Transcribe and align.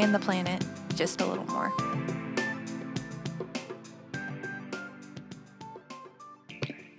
and 0.00 0.14
the 0.14 0.18
planet 0.18 0.64
just 0.94 1.20
a 1.20 1.26
little 1.26 1.44
more. 1.44 1.70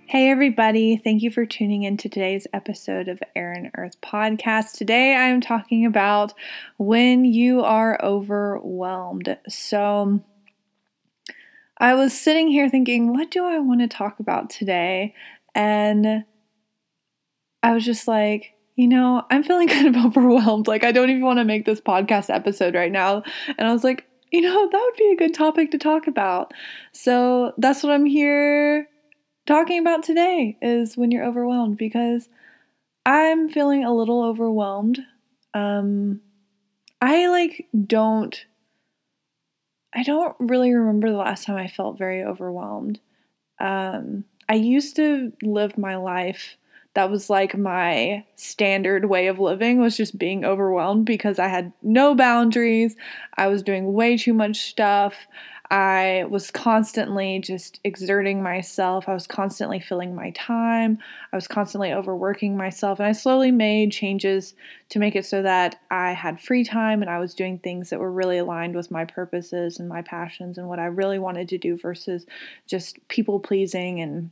Hey, 0.06 0.30
everybody. 0.30 0.98
Thank 0.98 1.22
you 1.22 1.32
for 1.32 1.44
tuning 1.44 1.82
in 1.82 1.96
to 1.96 2.08
today's 2.08 2.46
episode 2.52 3.08
of 3.08 3.20
Air 3.34 3.50
and 3.50 3.72
Earth 3.76 4.00
podcast. 4.02 4.74
Today, 4.74 5.16
I 5.16 5.28
am 5.28 5.40
talking 5.40 5.84
about 5.84 6.32
when 6.76 7.24
you 7.24 7.62
are 7.62 7.98
overwhelmed. 8.00 9.36
So, 9.48 10.20
I 11.78 11.94
was 11.94 12.12
sitting 12.12 12.46
here 12.46 12.68
thinking, 12.68 13.12
what 13.12 13.32
do 13.32 13.44
I 13.44 13.58
want 13.58 13.80
to 13.80 13.88
talk 13.88 14.20
about 14.20 14.48
today? 14.48 15.14
And 15.56 16.24
I 17.64 17.72
was 17.72 17.84
just 17.84 18.06
like, 18.06 18.54
you 18.76 18.88
know, 18.88 19.24
I'm 19.30 19.42
feeling 19.42 19.68
kind 19.68 19.94
of 19.94 20.04
overwhelmed. 20.04 20.66
Like, 20.66 20.84
I 20.84 20.92
don't 20.92 21.10
even 21.10 21.24
want 21.24 21.38
to 21.38 21.44
make 21.44 21.64
this 21.64 21.80
podcast 21.80 22.34
episode 22.34 22.74
right 22.74 22.92
now. 22.92 23.22
And 23.58 23.66
I 23.66 23.72
was 23.72 23.84
like, 23.84 24.06
you 24.30 24.40
know, 24.40 24.68
that 24.68 24.80
would 24.80 24.96
be 24.96 25.12
a 25.12 25.16
good 25.16 25.34
topic 25.34 25.70
to 25.72 25.78
talk 25.78 26.06
about. 26.06 26.52
So 26.92 27.52
that's 27.58 27.82
what 27.82 27.92
I'm 27.92 28.06
here 28.06 28.88
talking 29.46 29.78
about 29.78 30.02
today 30.02 30.56
is 30.62 30.96
when 30.96 31.10
you're 31.10 31.26
overwhelmed 31.26 31.76
because 31.76 32.28
I'm 33.04 33.48
feeling 33.48 33.84
a 33.84 33.94
little 33.94 34.22
overwhelmed. 34.22 35.00
Um, 35.52 36.20
I 37.00 37.28
like 37.28 37.66
don't, 37.86 38.46
I 39.94 40.02
don't 40.02 40.34
really 40.38 40.72
remember 40.72 41.10
the 41.10 41.18
last 41.18 41.44
time 41.44 41.56
I 41.56 41.68
felt 41.68 41.98
very 41.98 42.24
overwhelmed. 42.24 43.00
Um, 43.60 44.24
I 44.48 44.54
used 44.54 44.96
to 44.96 45.32
live 45.42 45.76
my 45.76 45.96
life 45.96 46.56
that 46.94 47.10
was 47.10 47.30
like 47.30 47.56
my 47.56 48.24
standard 48.36 49.06
way 49.06 49.26
of 49.28 49.38
living 49.38 49.80
was 49.80 49.96
just 49.96 50.18
being 50.18 50.44
overwhelmed 50.44 51.06
because 51.06 51.38
I 51.38 51.48
had 51.48 51.72
no 51.82 52.14
boundaries. 52.14 52.96
I 53.36 53.46
was 53.46 53.62
doing 53.62 53.92
way 53.92 54.16
too 54.16 54.34
much 54.34 54.60
stuff. 54.60 55.14
I 55.70 56.26
was 56.28 56.50
constantly 56.50 57.38
just 57.38 57.80
exerting 57.82 58.42
myself. 58.42 59.08
I 59.08 59.14
was 59.14 59.26
constantly 59.26 59.80
filling 59.80 60.14
my 60.14 60.28
time. 60.32 60.98
I 61.32 61.36
was 61.36 61.48
constantly 61.48 61.94
overworking 61.94 62.58
myself. 62.58 63.00
And 63.00 63.08
I 63.08 63.12
slowly 63.12 63.50
made 63.50 63.90
changes 63.90 64.54
to 64.90 64.98
make 64.98 65.16
it 65.16 65.24
so 65.24 65.40
that 65.40 65.80
I 65.90 66.12
had 66.12 66.42
free 66.42 66.62
time 66.62 67.00
and 67.00 67.10
I 67.10 67.18
was 67.18 67.32
doing 67.32 67.58
things 67.58 67.88
that 67.88 68.00
were 68.00 68.12
really 68.12 68.36
aligned 68.36 68.76
with 68.76 68.90
my 68.90 69.06
purposes 69.06 69.78
and 69.78 69.88
my 69.88 70.02
passions 70.02 70.58
and 70.58 70.68
what 70.68 70.78
I 70.78 70.84
really 70.84 71.18
wanted 71.18 71.48
to 71.48 71.58
do 71.58 71.78
versus 71.78 72.26
just 72.66 72.98
people 73.08 73.40
pleasing 73.40 73.98
and 74.02 74.30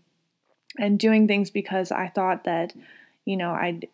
and 0.78 0.98
doing 0.98 1.26
things 1.26 1.50
because 1.50 1.90
I 1.90 2.08
thought 2.08 2.44
that, 2.44 2.72
you 3.24 3.36
know, 3.36 3.52
I'd 3.52 3.88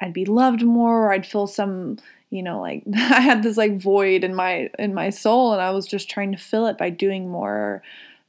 I'd 0.00 0.12
be 0.12 0.24
loved 0.24 0.62
more 0.62 1.06
or 1.06 1.12
I'd 1.12 1.26
feel 1.26 1.46
some, 1.46 1.98
you 2.30 2.42
know, 2.42 2.60
like 2.60 2.84
I 2.94 3.20
had 3.20 3.42
this 3.42 3.56
like 3.56 3.80
void 3.80 4.24
in 4.24 4.34
my 4.34 4.70
in 4.78 4.94
my 4.94 5.10
soul 5.10 5.52
and 5.52 5.62
I 5.62 5.70
was 5.70 5.86
just 5.86 6.10
trying 6.10 6.32
to 6.32 6.38
fill 6.38 6.66
it 6.66 6.78
by 6.78 6.90
doing 6.90 7.28
more, 7.28 7.82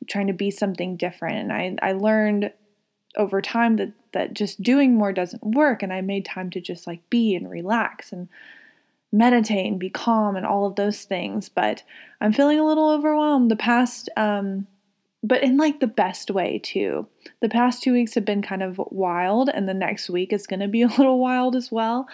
trying 0.07 0.27
to 0.27 0.33
be 0.33 0.51
something 0.51 0.95
different. 0.97 1.37
And 1.37 1.53
I 1.53 1.89
I 1.89 1.91
learned 1.93 2.51
over 3.15 3.41
time 3.41 3.77
that 3.77 3.91
that 4.13 4.33
just 4.33 4.61
doing 4.61 4.95
more 4.95 5.11
doesn't 5.11 5.43
work 5.43 5.83
and 5.83 5.93
I 5.93 6.01
made 6.01 6.25
time 6.25 6.49
to 6.51 6.61
just 6.61 6.87
like 6.87 7.07
be 7.09 7.35
and 7.35 7.49
relax 7.49 8.11
and 8.11 8.29
meditate 9.11 9.67
and 9.67 9.79
be 9.79 9.89
calm 9.89 10.35
and 10.35 10.45
all 10.45 10.65
of 10.65 10.75
those 10.75 11.03
things. 11.03 11.49
But 11.49 11.83
I'm 12.21 12.33
feeling 12.33 12.59
a 12.59 12.65
little 12.65 12.89
overwhelmed. 12.89 13.51
The 13.51 13.55
past 13.55 14.09
um 14.17 14.67
but 15.23 15.43
in 15.43 15.57
like 15.57 15.79
the 15.79 15.87
best 15.87 16.31
way 16.31 16.59
too. 16.59 17.07
The 17.41 17.49
past 17.49 17.83
two 17.83 17.93
weeks 17.93 18.15
have 18.15 18.25
been 18.25 18.41
kind 18.41 18.63
of 18.63 18.79
wild, 18.91 19.49
and 19.49 19.67
the 19.67 19.73
next 19.73 20.09
week 20.09 20.31
is 20.31 20.47
going 20.47 20.59
to 20.59 20.67
be 20.67 20.81
a 20.83 20.87
little 20.87 21.19
wild 21.19 21.55
as 21.55 21.71
well. 21.71 22.07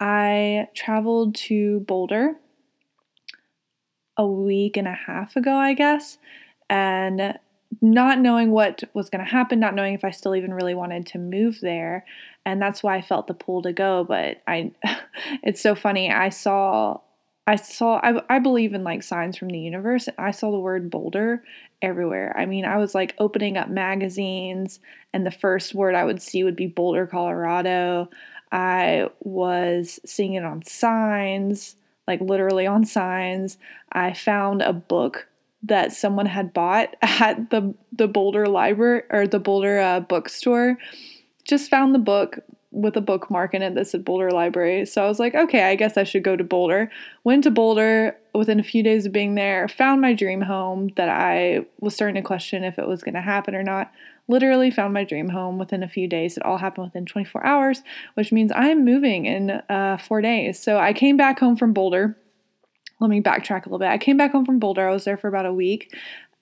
I 0.00 0.68
traveled 0.74 1.34
to 1.34 1.80
Boulder 1.80 2.36
a 4.16 4.26
week 4.26 4.76
and 4.76 4.88
a 4.88 4.94
half 4.94 5.36
ago, 5.36 5.54
I 5.54 5.74
guess, 5.74 6.18
and 6.68 7.38
not 7.80 8.18
knowing 8.18 8.50
what 8.50 8.82
was 8.94 9.10
going 9.10 9.24
to 9.24 9.30
happen, 9.30 9.60
not 9.60 9.74
knowing 9.74 9.94
if 9.94 10.04
I 10.04 10.10
still 10.10 10.34
even 10.34 10.54
really 10.54 10.74
wanted 10.74 11.06
to 11.06 11.18
move 11.18 11.60
there. 11.60 12.04
And 12.44 12.60
that's 12.60 12.82
why 12.82 12.96
I 12.96 13.02
felt 13.02 13.26
the 13.26 13.34
pull 13.34 13.62
to 13.62 13.72
go. 13.72 14.04
But 14.04 14.42
I, 14.46 14.72
it's 15.42 15.60
so 15.60 15.74
funny. 15.74 16.10
I 16.10 16.30
saw 16.30 17.00
I 17.48 17.56
saw 17.56 17.98
I, 18.02 18.20
I 18.28 18.40
believe 18.40 18.74
in 18.74 18.84
like 18.84 19.02
signs 19.02 19.38
from 19.38 19.48
the 19.48 19.58
universe 19.58 20.06
and 20.06 20.16
I 20.18 20.32
saw 20.32 20.50
the 20.50 20.58
word 20.58 20.90
boulder 20.90 21.42
everywhere. 21.80 22.36
I 22.36 22.44
mean, 22.44 22.66
I 22.66 22.76
was 22.76 22.94
like 22.94 23.14
opening 23.18 23.56
up 23.56 23.70
magazines 23.70 24.80
and 25.14 25.24
the 25.24 25.30
first 25.30 25.74
word 25.74 25.94
I 25.94 26.04
would 26.04 26.20
see 26.20 26.44
would 26.44 26.56
be 26.56 26.66
Boulder, 26.66 27.06
Colorado. 27.06 28.10
I 28.52 29.08
was 29.20 29.98
seeing 30.04 30.34
it 30.34 30.44
on 30.44 30.62
signs, 30.62 31.74
like 32.06 32.20
literally 32.20 32.66
on 32.66 32.84
signs. 32.84 33.56
I 33.92 34.12
found 34.12 34.60
a 34.60 34.74
book 34.74 35.26
that 35.62 35.94
someone 35.94 36.26
had 36.26 36.52
bought 36.52 36.96
at 37.02 37.48
the 37.48 37.74
the 37.92 38.08
Boulder 38.08 38.46
library 38.46 39.04
or 39.08 39.26
the 39.26 39.40
Boulder 39.40 39.78
uh, 39.80 40.00
bookstore. 40.00 40.76
Just 41.44 41.70
found 41.70 41.94
the 41.94 41.98
book, 41.98 42.40
with 42.78 42.96
a 42.96 43.00
bookmark 43.00 43.54
in 43.54 43.62
it 43.62 43.74
that 43.74 43.88
said 43.88 44.04
Boulder 44.04 44.30
Library. 44.30 44.86
So 44.86 45.04
I 45.04 45.08
was 45.08 45.18
like, 45.18 45.34
okay, 45.34 45.64
I 45.64 45.74
guess 45.74 45.96
I 45.96 46.04
should 46.04 46.22
go 46.22 46.36
to 46.36 46.44
Boulder. 46.44 46.90
Went 47.24 47.42
to 47.44 47.50
Boulder 47.50 48.16
within 48.34 48.60
a 48.60 48.64
few 48.64 48.84
days 48.84 49.04
of 49.04 49.12
being 49.12 49.34
there, 49.34 49.66
found 49.66 50.00
my 50.00 50.14
dream 50.14 50.42
home 50.42 50.90
that 50.96 51.08
I 51.08 51.66
was 51.80 51.94
starting 51.94 52.14
to 52.14 52.26
question 52.26 52.62
if 52.62 52.78
it 52.78 52.86
was 52.86 53.02
going 53.02 53.14
to 53.14 53.20
happen 53.20 53.56
or 53.56 53.64
not. 53.64 53.90
Literally 54.28 54.70
found 54.70 54.94
my 54.94 55.02
dream 55.02 55.30
home 55.30 55.58
within 55.58 55.82
a 55.82 55.88
few 55.88 56.06
days. 56.06 56.36
It 56.36 56.44
all 56.44 56.58
happened 56.58 56.86
within 56.86 57.04
24 57.04 57.44
hours, 57.44 57.82
which 58.14 58.30
means 58.30 58.52
I'm 58.54 58.84
moving 58.84 59.26
in 59.26 59.50
uh, 59.50 59.96
four 59.96 60.20
days. 60.20 60.60
So 60.60 60.78
I 60.78 60.92
came 60.92 61.16
back 61.16 61.40
home 61.40 61.56
from 61.56 61.72
Boulder. 61.72 62.16
Let 63.00 63.10
me 63.10 63.20
backtrack 63.20 63.66
a 63.66 63.68
little 63.68 63.78
bit. 63.78 63.88
I 63.88 63.98
came 63.98 64.16
back 64.16 64.32
home 64.32 64.44
from 64.44 64.60
Boulder. 64.60 64.88
I 64.88 64.92
was 64.92 65.04
there 65.04 65.16
for 65.16 65.28
about 65.28 65.46
a 65.46 65.52
week. 65.52 65.92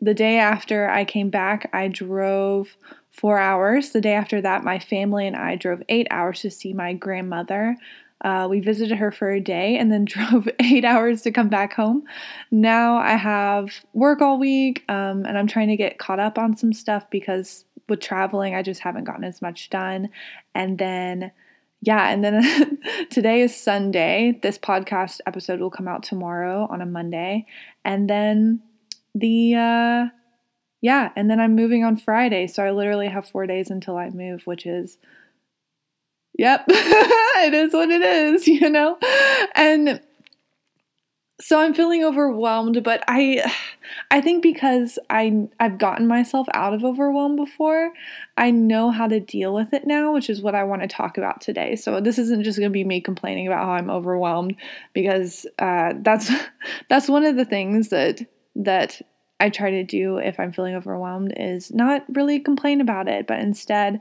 The 0.01 0.15
day 0.15 0.37
after 0.37 0.91
I 0.91 1.07
came 1.07 1.31
back, 1.31 1.71
I 1.73 1.89
drove 1.89 2.77
four 3.17 3.39
hours. 3.39 3.91
The 3.91 4.01
day 4.01 4.13
after 4.13 4.41
that, 4.43 4.63
my 4.63 4.79
family 4.79 5.27
and 5.27 5.37
I 5.37 5.57
drove 5.57 5.83
eight 5.89 6.07
hours 6.11 6.41
to 6.43 6.51
see 6.51 6.73
my 6.73 6.93
grandmother. 6.93 7.77
Uh, 8.23 8.47
we 8.49 8.61
visited 8.61 8.97
her 8.97 9.11
for 9.11 9.31
a 9.31 9.41
day 9.41 9.77
and 9.77 9.91
then 9.91 10.05
drove 10.07 10.49
eight 10.61 10.85
hours 10.85 11.23
to 11.23 11.31
come 11.31 11.49
back 11.49 11.73
home. 11.73 12.05
Now 12.51 12.97
I 12.97 13.17
have 13.17 13.71
work 13.93 14.21
all 14.21 14.39
week 14.39 14.85
um, 14.89 15.25
and 15.25 15.39
I'm 15.39 15.47
trying 15.47 15.69
to 15.69 15.77
get 15.77 15.99
caught 15.99 16.21
up 16.21 16.39
on 16.39 16.57
some 16.57 16.73
stuff 16.73 17.09
because 17.11 17.65
with 17.89 18.01
traveling, 18.01 18.55
I 18.55 18.63
just 18.63 18.81
haven't 18.81 19.05
gotten 19.05 19.25
as 19.25 19.41
much 19.41 19.71
done. 19.71 20.09
And 20.55 20.79
then, 20.79 21.31
yeah, 21.83 22.11
and 22.11 22.25
then 22.25 22.79
today 23.11 23.43
is 23.43 23.55
Sunday. 23.55 24.39
This 24.43 24.59
podcast 24.59 25.21
episode 25.27 25.61
will 25.61 25.71
come 25.71 25.89
out 25.89 26.03
tomorrow 26.03 26.67
on 26.71 26.83
a 26.83 26.87
Monday. 26.87 27.47
And 27.85 28.11
then 28.11 28.61
the, 29.15 29.55
uh, 29.55 30.07
yeah, 30.87 31.11
and 31.17 31.29
then 31.29 31.41
I'm 31.41 31.57
moving 31.57 31.83
on 31.83 31.97
Friday, 31.97 32.47
so 32.47 32.63
I 32.63 32.71
literally 32.71 33.09
have 33.09 33.29
four 33.29 33.45
days 33.45 33.73
until 33.73 33.97
I 33.97 34.09
move, 34.11 34.47
which 34.47 34.67
is, 34.67 34.99
yep, 36.39 36.65
it 36.69 37.55
is 37.55 37.73
what 37.75 37.91
it 37.91 38.03
is, 38.03 38.47
you 38.63 38.71
know? 38.71 38.97
And 39.57 40.01
so 41.41 41.59
I'm 41.59 41.75
feeling 41.75 42.05
overwhelmed, 42.05 42.85
but 42.85 43.03
I 43.09 43.53
I 44.13 44.21
think 44.21 44.45
because 44.45 44.97
I 45.11 45.49
I've 45.59 45.79
gotten 45.79 46.07
myself 46.07 46.47
out 46.55 46.73
of 46.73 46.85
overwhelm 46.85 47.35
before, 47.35 47.91
I 48.37 48.53
know 48.53 48.93
how 48.93 49.09
to 49.09 49.19
deal 49.19 49.53
with 49.53 49.73
it 49.73 49.89
now, 49.89 50.13
which 50.15 50.31
is 50.31 50.41
what 50.41 50.55
I 50.55 50.63
want 50.63 50.83
to 50.83 50.89
talk 50.89 51.19
about 51.19 51.41
today. 51.41 51.75
So 51.75 52.01
this 52.01 52.17
isn't 52.17 52.45
just 52.45 52.61
going 52.61 52.71
to 52.71 52.73
be 52.73 52.85
me 52.85 53.01
complaining 53.01 53.49
about 53.49 53.65
how 53.65 53.73
I'm 53.73 53.91
overwhelmed 53.91 54.55
because 54.93 55.47
uh, 55.59 55.95
that's 55.97 56.31
that's 56.89 57.09
one 57.09 57.25
of 57.25 57.35
the 57.35 57.45
things 57.45 57.89
that 57.89 58.25
that 58.55 59.03
I 59.41 59.51
try 59.51 59.71
to 59.71 59.85
do 59.85 60.19
if 60.19 60.41
I'm 60.41 60.53
feeling 60.53 60.75
overwhelmed 60.75 61.35
is 61.37 61.71
not 61.73 62.05
really 62.09 62.41
complain 62.41 62.81
about 62.81 63.09
it, 63.09 63.27
but 63.27 63.39
instead 63.39 64.01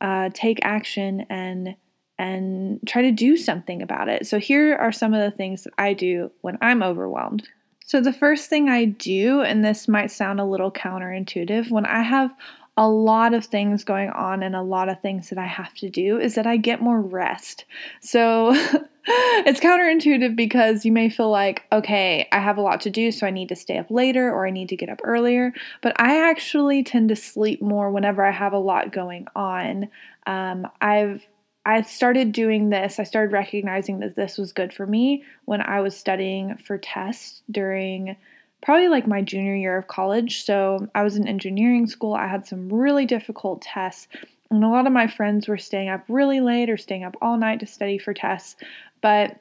uh, 0.00 0.30
take 0.34 0.58
action 0.62 1.26
and 1.30 1.76
and 2.16 2.78
try 2.86 3.02
to 3.02 3.10
do 3.10 3.36
something 3.36 3.82
about 3.82 4.08
it. 4.08 4.26
So 4.26 4.38
here 4.38 4.76
are 4.76 4.92
some 4.92 5.14
of 5.14 5.20
the 5.20 5.36
things 5.36 5.64
that 5.64 5.72
I 5.78 5.94
do 5.94 6.30
when 6.42 6.56
I'm 6.60 6.80
overwhelmed. 6.80 7.48
So 7.86 8.00
the 8.00 8.12
first 8.12 8.48
thing 8.48 8.68
I 8.68 8.84
do, 8.84 9.40
and 9.40 9.64
this 9.64 9.88
might 9.88 10.12
sound 10.12 10.38
a 10.38 10.44
little 10.44 10.70
counterintuitive, 10.70 11.70
when 11.70 11.86
I 11.86 12.02
have 12.02 12.32
a 12.76 12.88
lot 12.88 13.34
of 13.34 13.44
things 13.44 13.84
going 13.84 14.10
on 14.10 14.42
and 14.42 14.54
a 14.54 14.62
lot 14.62 14.88
of 14.88 15.00
things 15.00 15.28
that 15.30 15.38
I 15.38 15.46
have 15.46 15.74
to 15.74 15.90
do 15.90 16.18
is 16.18 16.34
that 16.34 16.46
I 16.46 16.56
get 16.56 16.80
more 16.80 17.00
rest. 17.00 17.64
So 18.00 18.56
it's 19.46 19.60
counterintuitive 19.60 20.34
because 20.34 20.86
you 20.86 20.92
may 20.92 21.10
feel 21.10 21.30
like, 21.30 21.64
okay, 21.70 22.26
I 22.32 22.38
have 22.38 22.56
a 22.56 22.62
lot 22.62 22.80
to 22.82 22.90
do, 22.90 23.12
so 23.12 23.26
I 23.26 23.30
need 23.30 23.50
to 23.50 23.56
stay 23.56 23.76
up 23.76 23.90
later 23.90 24.32
or 24.32 24.46
I 24.46 24.50
need 24.50 24.70
to 24.70 24.76
get 24.76 24.88
up 24.88 25.00
earlier. 25.04 25.52
But 25.82 26.00
I 26.00 26.30
actually 26.30 26.82
tend 26.82 27.10
to 27.10 27.16
sleep 27.16 27.60
more 27.60 27.90
whenever 27.90 28.24
I 28.24 28.30
have 28.30 28.54
a 28.54 28.58
lot 28.58 28.92
going 28.92 29.26
on. 29.36 29.88
Um, 30.26 30.66
I've 30.80 31.26
I 31.66 31.82
started 31.82 32.32
doing 32.32 32.70
this, 32.70 32.98
I 32.98 33.04
started 33.04 33.32
recognizing 33.32 34.00
that 34.00 34.16
this 34.16 34.36
was 34.36 34.52
good 34.52 34.72
for 34.72 34.86
me 34.86 35.24
when 35.46 35.62
I 35.62 35.80
was 35.80 35.96
studying 35.96 36.56
for 36.58 36.76
tests 36.76 37.42
during 37.50 38.16
probably 38.62 38.88
like 38.88 39.06
my 39.06 39.22
junior 39.22 39.54
year 39.54 39.76
of 39.76 39.86
college. 39.86 40.44
So 40.44 40.88
I 40.94 41.02
was 41.02 41.16
in 41.16 41.28
engineering 41.28 41.86
school. 41.86 42.14
I 42.14 42.26
had 42.26 42.46
some 42.46 42.68
really 42.70 43.06
difficult 43.06 43.62
tests, 43.62 44.08
and 44.50 44.64
a 44.64 44.68
lot 44.68 44.86
of 44.86 44.92
my 44.92 45.06
friends 45.06 45.48
were 45.48 45.58
staying 45.58 45.88
up 45.88 46.04
really 46.08 46.40
late 46.40 46.70
or 46.70 46.76
staying 46.76 47.04
up 47.04 47.16
all 47.20 47.36
night 47.36 47.60
to 47.60 47.66
study 47.66 47.98
for 47.98 48.14
tests. 48.14 48.56
But 49.04 49.36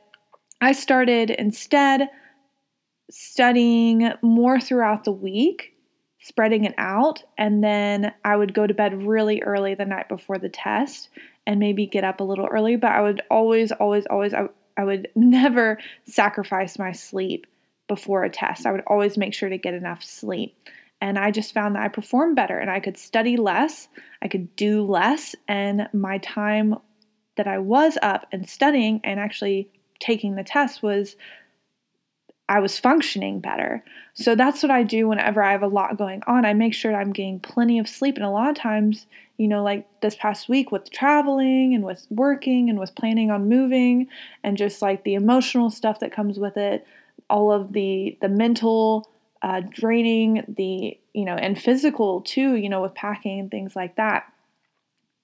I 0.59 0.73
started 0.73 1.29
instead 1.29 2.09
studying 3.09 4.11
more 4.21 4.59
throughout 4.59 5.05
the 5.05 5.13
week, 5.13 5.77
spreading 6.19 6.65
it 6.65 6.75
out, 6.77 7.23
and 7.37 7.63
then 7.63 8.13
I 8.25 8.35
would 8.35 8.53
go 8.53 8.67
to 8.67 8.73
bed 8.73 9.07
really 9.07 9.41
early 9.41 9.73
the 9.73 9.85
night 9.85 10.09
before 10.09 10.37
the 10.37 10.49
test 10.49 11.07
and 11.47 11.61
maybe 11.61 11.85
get 11.85 12.03
up 12.03 12.19
a 12.19 12.25
little 12.25 12.45
early, 12.45 12.75
but 12.75 12.91
I 12.91 12.99
would 13.03 13.21
always, 13.31 13.71
always, 13.71 14.05
always, 14.07 14.33
I, 14.33 14.49
I 14.75 14.83
would 14.83 15.07
never 15.15 15.79
sacrifice 16.03 16.77
my 16.77 16.91
sleep 16.91 17.47
before 17.87 18.25
a 18.25 18.29
test. 18.29 18.65
I 18.65 18.73
would 18.73 18.83
always 18.85 19.17
make 19.17 19.33
sure 19.33 19.47
to 19.47 19.57
get 19.57 19.73
enough 19.73 20.03
sleep. 20.03 20.57
And 20.99 21.17
I 21.17 21.31
just 21.31 21.53
found 21.53 21.75
that 21.75 21.83
I 21.83 21.87
performed 21.87 22.35
better 22.35 22.59
and 22.59 22.69
I 22.69 22.81
could 22.81 22.97
study 22.97 23.37
less, 23.37 23.87
I 24.21 24.27
could 24.27 24.57
do 24.57 24.85
less, 24.85 25.35
and 25.47 25.87
my 25.93 26.17
time 26.17 26.75
that 27.35 27.47
I 27.47 27.57
was 27.57 27.97
up 28.01 28.27
and 28.31 28.47
studying 28.47 29.01
and 29.03 29.19
actually 29.19 29.69
taking 29.99 30.35
the 30.35 30.43
test 30.43 30.83
was 30.83 31.15
I 32.49 32.59
was 32.59 32.77
functioning 32.77 33.39
better. 33.39 33.83
So 34.13 34.35
that's 34.35 34.61
what 34.61 34.71
I 34.71 34.83
do 34.83 35.07
whenever 35.07 35.41
I 35.41 35.53
have 35.53 35.63
a 35.63 35.67
lot 35.67 35.97
going 35.97 36.21
on. 36.27 36.45
I 36.45 36.53
make 36.53 36.73
sure 36.73 36.93
I'm 36.93 37.13
getting 37.13 37.39
plenty 37.39 37.79
of 37.79 37.87
sleep. 37.87 38.15
And 38.15 38.25
a 38.25 38.29
lot 38.29 38.49
of 38.49 38.55
times, 38.55 39.07
you 39.37 39.47
know, 39.47 39.63
like 39.63 39.87
this 40.01 40.15
past 40.15 40.49
week 40.49 40.71
with 40.71 40.91
traveling 40.91 41.73
and 41.73 41.83
with 41.83 42.05
working 42.09 42.69
and 42.69 42.79
with 42.79 42.95
planning 42.95 43.31
on 43.31 43.47
moving 43.47 44.07
and 44.43 44.57
just 44.57 44.81
like 44.81 45.03
the 45.03 45.15
emotional 45.15 45.69
stuff 45.69 46.01
that 46.01 46.11
comes 46.13 46.37
with 46.37 46.57
it, 46.57 46.85
all 47.29 47.51
of 47.51 47.73
the 47.73 48.17
the 48.21 48.29
mental 48.29 49.09
uh, 49.41 49.61
draining, 49.69 50.43
the 50.57 50.97
you 51.13 51.25
know, 51.25 51.35
and 51.35 51.59
physical 51.59 52.21
too, 52.21 52.55
you 52.55 52.69
know, 52.69 52.81
with 52.81 52.93
packing 52.93 53.39
and 53.39 53.51
things 53.51 53.75
like 53.75 53.95
that. 53.95 54.25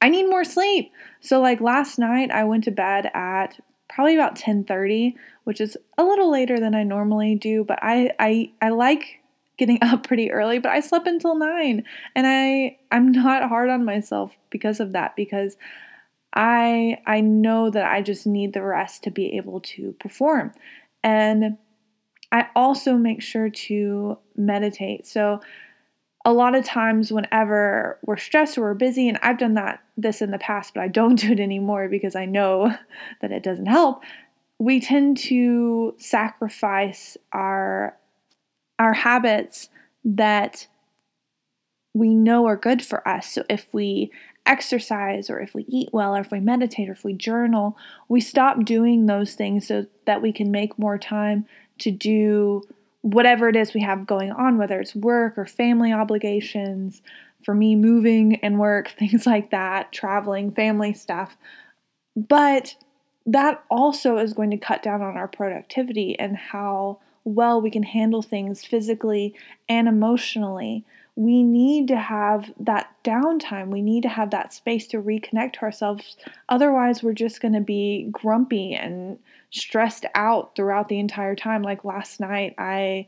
I 0.09 0.11
need 0.11 0.27
more 0.27 0.43
sleep. 0.43 0.91
So 1.19 1.39
like 1.39 1.61
last 1.61 1.99
night 1.99 2.31
I 2.31 2.43
went 2.43 2.63
to 2.63 2.71
bed 2.71 3.11
at 3.13 3.59
probably 3.89 4.15
about 4.15 4.35
10:30, 4.35 5.13
which 5.43 5.61
is 5.61 5.77
a 5.99 6.03
little 6.03 6.31
later 6.31 6.59
than 6.59 6.73
I 6.73 6.81
normally 6.81 7.35
do, 7.35 7.63
but 7.63 7.77
I 7.83 8.11
I 8.17 8.51
I 8.59 8.69
like 8.69 9.21
getting 9.59 9.77
up 9.83 10.07
pretty 10.07 10.31
early, 10.31 10.57
but 10.57 10.71
I 10.71 10.79
slept 10.79 11.05
until 11.05 11.35
9 11.35 11.83
and 12.15 12.25
I 12.25 12.79
I'm 12.91 13.11
not 13.11 13.47
hard 13.49 13.69
on 13.69 13.85
myself 13.85 14.35
because 14.49 14.79
of 14.79 14.93
that 14.93 15.15
because 15.15 15.57
I 16.33 16.97
I 17.05 17.21
know 17.21 17.69
that 17.69 17.85
I 17.85 18.01
just 18.01 18.25
need 18.25 18.53
the 18.53 18.63
rest 18.63 19.03
to 19.03 19.11
be 19.11 19.37
able 19.37 19.59
to 19.75 19.95
perform. 19.99 20.53
And 21.03 21.55
I 22.31 22.47
also 22.55 22.97
make 22.97 23.21
sure 23.21 23.51
to 23.67 24.17
meditate. 24.35 25.05
So 25.05 25.41
a 26.25 26.33
lot 26.33 26.55
of 26.55 26.65
times 26.65 27.11
whenever 27.11 27.97
we're 28.03 28.17
stressed 28.17 28.57
or 28.57 28.61
we're 28.61 28.73
busy 28.73 29.07
and 29.07 29.17
I've 29.21 29.37
done 29.37 29.53
that 29.53 29.81
this 29.97 30.21
in 30.21 30.31
the 30.31 30.37
past 30.37 30.73
but 30.73 30.81
I 30.81 30.87
don't 30.87 31.15
do 31.19 31.31
it 31.31 31.39
anymore 31.39 31.87
because 31.89 32.15
I 32.15 32.25
know 32.25 32.75
that 33.21 33.31
it 33.31 33.43
doesn't 33.43 33.67
help 33.67 34.03
we 34.59 34.81
tend 34.81 35.17
to 35.17 35.95
sacrifice 35.97 37.17
our 37.31 37.97
our 38.77 38.93
habits 38.93 39.69
that 40.03 40.67
we 41.93 42.13
know 42.13 42.45
are 42.45 42.55
good 42.55 42.81
for 42.81 43.05
us. 43.07 43.33
So 43.33 43.43
if 43.49 43.67
we 43.73 44.11
exercise 44.45 45.29
or 45.29 45.39
if 45.39 45.53
we 45.53 45.65
eat 45.67 45.89
well 45.91 46.15
or 46.15 46.21
if 46.21 46.31
we 46.31 46.39
meditate 46.39 46.89
or 46.89 46.93
if 46.93 47.03
we 47.03 47.13
journal 47.13 47.77
we 48.07 48.19
stop 48.19 48.63
doing 48.63 49.05
those 49.05 49.35
things 49.35 49.67
so 49.67 49.85
that 50.05 50.21
we 50.21 50.31
can 50.31 50.49
make 50.49 50.79
more 50.79 50.97
time 50.97 51.45
to 51.77 51.91
do 51.91 52.63
whatever 53.01 53.49
it 53.49 53.55
is 53.55 53.73
we 53.73 53.81
have 53.81 54.07
going 54.07 54.31
on, 54.31 54.57
whether 54.57 54.79
it's 54.79 54.95
work 54.95 55.37
or 55.37 55.45
family 55.45 55.93
obligations, 55.93 57.01
for 57.43 57.53
me, 57.55 57.75
moving 57.75 58.35
and 58.37 58.59
work, 58.59 58.89
things 58.99 59.25
like 59.25 59.51
that, 59.51 59.91
traveling, 59.91 60.51
family 60.51 60.93
stuff. 60.93 61.37
But 62.15 62.75
that 63.25 63.63
also 63.69 64.17
is 64.17 64.33
going 64.33 64.51
to 64.51 64.57
cut 64.57 64.83
down 64.83 65.01
on 65.01 65.15
our 65.15 65.27
productivity 65.27 66.17
and 66.19 66.35
how 66.35 66.99
well 67.23 67.61
we 67.61 67.69
can 67.69 67.83
handle 67.83 68.21
things 68.21 68.65
physically 68.65 69.35
and 69.67 69.87
emotionally. 69.87 70.83
We 71.15 71.43
need 71.43 71.89
to 71.89 71.97
have 71.97 72.51
that 72.59 72.91
downtime. 73.03 73.67
We 73.67 73.81
need 73.81 74.03
to 74.03 74.09
have 74.09 74.31
that 74.31 74.53
space 74.53 74.87
to 74.87 75.01
reconnect 75.01 75.53
to 75.53 75.61
ourselves. 75.61 76.17
Otherwise, 76.47 77.03
we're 77.03 77.13
just 77.13 77.41
going 77.41 77.53
to 77.53 77.61
be 77.61 78.07
grumpy 78.11 78.73
and 78.73 79.19
stressed 79.51 80.05
out 80.15 80.55
throughout 80.55 80.89
the 80.89 80.99
entire 80.99 81.35
time. 81.35 81.61
Like 81.61 81.83
last 81.83 82.19
night, 82.19 82.55
I 82.57 83.07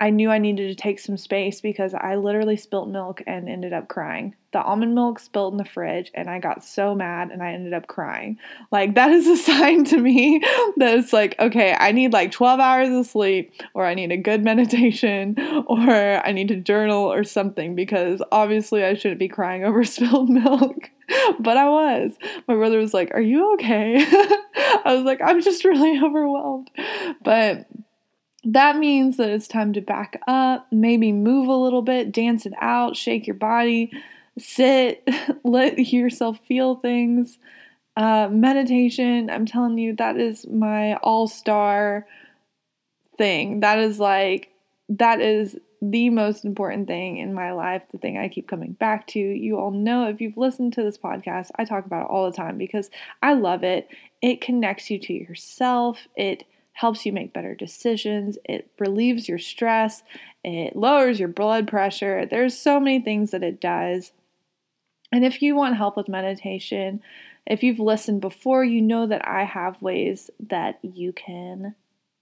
I 0.00 0.08
knew 0.08 0.30
I 0.30 0.38
needed 0.38 0.68
to 0.68 0.74
take 0.74 0.98
some 0.98 1.18
space 1.18 1.60
because 1.60 1.92
I 1.92 2.16
literally 2.16 2.56
spilt 2.56 2.88
milk 2.88 3.22
and 3.26 3.50
ended 3.50 3.74
up 3.74 3.88
crying. 3.88 4.34
The 4.52 4.62
almond 4.62 4.94
milk 4.94 5.18
spilled 5.18 5.52
in 5.52 5.58
the 5.58 5.64
fridge 5.64 6.10
and 6.14 6.28
I 6.28 6.38
got 6.38 6.64
so 6.64 6.94
mad 6.94 7.30
and 7.30 7.42
I 7.42 7.52
ended 7.52 7.74
up 7.74 7.86
crying. 7.86 8.38
Like 8.72 8.94
that 8.94 9.10
is 9.10 9.26
a 9.26 9.36
sign 9.50 9.84
to 9.84 9.98
me 9.98 10.38
that 10.78 10.98
it's 10.98 11.12
like, 11.12 11.38
okay, 11.38 11.76
I 11.78 11.92
need 11.92 12.14
like 12.14 12.32
12 12.32 12.58
hours 12.58 12.88
of 12.88 13.06
sleep 13.06 13.52
or 13.74 13.84
I 13.84 13.94
need 13.94 14.10
a 14.10 14.16
good 14.16 14.42
meditation 14.42 15.36
or 15.66 16.26
I 16.26 16.32
need 16.32 16.48
to 16.48 16.56
journal 16.56 17.12
or 17.12 17.22
something 17.22 17.74
because 17.74 18.22
obviously 18.32 18.84
I 18.84 18.94
shouldn't 18.94 19.20
be 19.20 19.28
crying 19.28 19.64
over 19.66 19.84
spilled 19.84 20.30
milk. 20.30 20.90
but 21.40 21.56
I 21.56 21.68
was. 21.68 22.12
My 22.48 22.54
brother 22.54 22.78
was 22.78 22.94
like, 22.94 23.10
Are 23.12 23.20
you 23.20 23.52
okay? 23.54 23.96
I 24.84 24.94
was 24.94 25.04
like, 25.04 25.20
I'm 25.22 25.42
just 25.42 25.64
really 25.64 25.98
overwhelmed. 26.02 26.70
But 27.22 27.66
that 28.44 28.76
means 28.76 29.16
that 29.18 29.30
it's 29.30 29.48
time 29.48 29.72
to 29.74 29.80
back 29.80 30.20
up, 30.26 30.66
maybe 30.70 31.12
move 31.12 31.48
a 31.48 31.54
little 31.54 31.82
bit, 31.82 32.12
dance 32.12 32.46
it 32.46 32.54
out, 32.60 32.96
shake 32.96 33.26
your 33.26 33.34
body, 33.34 33.92
sit, 34.38 35.06
let 35.44 35.78
yourself 35.78 36.38
feel 36.46 36.76
things. 36.76 37.38
Uh, 37.96 38.28
meditation, 38.30 39.28
I'm 39.28 39.44
telling 39.44 39.76
you, 39.76 39.94
that 39.96 40.16
is 40.16 40.46
my 40.46 40.94
all 40.96 41.28
star 41.28 42.06
thing. 43.18 43.60
That 43.60 43.78
is 43.78 43.98
like, 43.98 44.50
that 44.88 45.20
is 45.20 45.56
the 45.82 46.10
most 46.10 46.44
important 46.44 46.86
thing 46.86 47.18
in 47.18 47.32
my 47.34 47.52
life, 47.52 47.82
the 47.90 47.98
thing 47.98 48.18
I 48.18 48.28
keep 48.28 48.48
coming 48.48 48.72
back 48.72 49.06
to. 49.08 49.18
You 49.18 49.58
all 49.58 49.70
know 49.70 50.08
if 50.08 50.20
you've 50.20 50.36
listened 50.36 50.74
to 50.74 50.82
this 50.82 50.98
podcast, 50.98 51.50
I 51.56 51.64
talk 51.64 51.86
about 51.86 52.04
it 52.04 52.10
all 52.10 52.30
the 52.30 52.36
time 52.36 52.58
because 52.58 52.90
I 53.22 53.34
love 53.34 53.64
it. 53.64 53.88
It 54.22 54.40
connects 54.40 54.90
you 54.90 54.98
to 54.98 55.12
yourself, 55.12 56.06
it 56.16 56.44
helps 56.72 57.04
you 57.04 57.12
make 57.12 57.32
better 57.32 57.54
decisions, 57.54 58.38
it 58.44 58.70
relieves 58.78 59.28
your 59.28 59.38
stress, 59.38 60.02
it 60.44 60.74
lowers 60.76 61.18
your 61.18 61.28
blood 61.28 61.68
pressure. 61.68 62.26
There's 62.26 62.56
so 62.56 62.80
many 62.80 63.00
things 63.00 63.32
that 63.32 63.42
it 63.42 63.60
does. 63.60 64.12
And 65.12 65.24
if 65.24 65.42
you 65.42 65.54
want 65.56 65.76
help 65.76 65.96
with 65.96 66.08
meditation, 66.08 67.02
if 67.46 67.62
you've 67.62 67.80
listened 67.80 68.20
before, 68.20 68.64
you 68.64 68.80
know 68.80 69.06
that 69.06 69.26
I 69.26 69.44
have 69.44 69.82
ways 69.82 70.30
that 70.48 70.78
you 70.82 71.12
can 71.12 71.74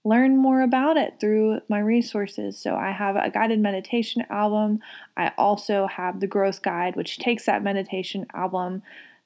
learn 0.03 0.37
more 0.37 0.61
about 0.61 0.97
it 0.97 1.19
through 1.19 1.59
my 1.67 1.79
resources. 1.79 2.57
So 2.57 2.75
I 2.75 2.91
have 2.91 3.15
a 3.15 3.29
guided 3.29 3.59
meditation 3.59 4.25
album. 4.29 4.79
I 5.17 5.31
also 5.37 5.87
have 5.87 6.19
the 6.19 6.27
growth 6.27 6.61
guide, 6.61 6.95
which 6.95 7.19
takes 7.19 7.45
that 7.45 7.63
meditation 7.63 8.25
album, 8.33 8.81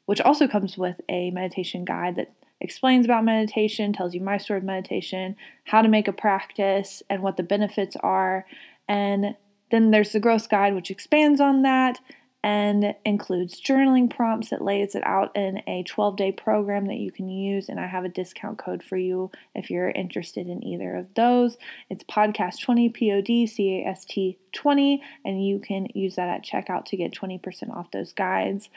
which 0.05 0.19
also 0.19 0.47
comes 0.47 0.77
with 0.77 0.99
a 1.07 1.31
meditation 1.31 1.85
guide 1.85 2.15
that 2.17 2.33
explains 2.63 3.05
about 3.05 3.25
meditation, 3.25 3.93
tells 3.93 4.15
you 4.15 4.21
my 4.21 4.37
story 4.37 4.57
of 4.57 4.63
meditation, 4.63 5.35
how 5.65 5.81
to 5.81 5.89
make 5.89 6.07
a 6.07 6.13
practice, 6.13 7.03
and 7.09 7.21
what 7.21 7.37
the 7.37 7.43
benefits 7.43 7.95
are. 7.97 8.45
And 8.87 9.35
then 9.69 9.91
there's 9.91 10.13
the 10.13 10.19
growth 10.19 10.49
guide, 10.49 10.73
which 10.73 10.89
expands 10.89 11.39
on 11.39 11.61
that 11.63 11.99
and 12.43 12.93
includes 13.05 13.61
journaling 13.61 14.09
prompts 14.09 14.49
that 14.49 14.61
lays 14.61 14.95
it 14.95 15.03
out 15.05 15.33
in 15.35 15.61
a 15.65 15.83
12 15.83 16.17
day 16.17 16.31
program 16.31 16.85
that 16.87 16.97
you 16.97 17.11
can 17.11 17.29
use. 17.29 17.69
And 17.69 17.79
I 17.79 17.87
have 17.87 18.03
a 18.03 18.09
discount 18.09 18.57
code 18.57 18.83
for 18.83 18.97
you 18.97 19.31
if 19.55 19.69
you're 19.69 19.89
interested 19.89 20.47
in 20.47 20.63
either 20.63 20.95
of 20.95 21.13
those. 21.15 21.57
It's 21.89 22.03
podcast 22.03 22.61
20, 22.61 22.89
P 22.89 23.11
O 23.13 23.21
D 23.21 23.47
C 23.47 23.81
A 23.81 23.89
S 23.89 24.03
T 24.03 24.37
20, 24.51 25.01
and 25.23 25.45
you 25.45 25.59
can 25.59 25.87
use 25.93 26.15
that 26.15 26.27
at 26.27 26.43
checkout 26.43 26.85
to 26.85 26.97
get 26.97 27.13
20% 27.13 27.75
off 27.75 27.91
those 27.91 28.11
guides. 28.11 28.69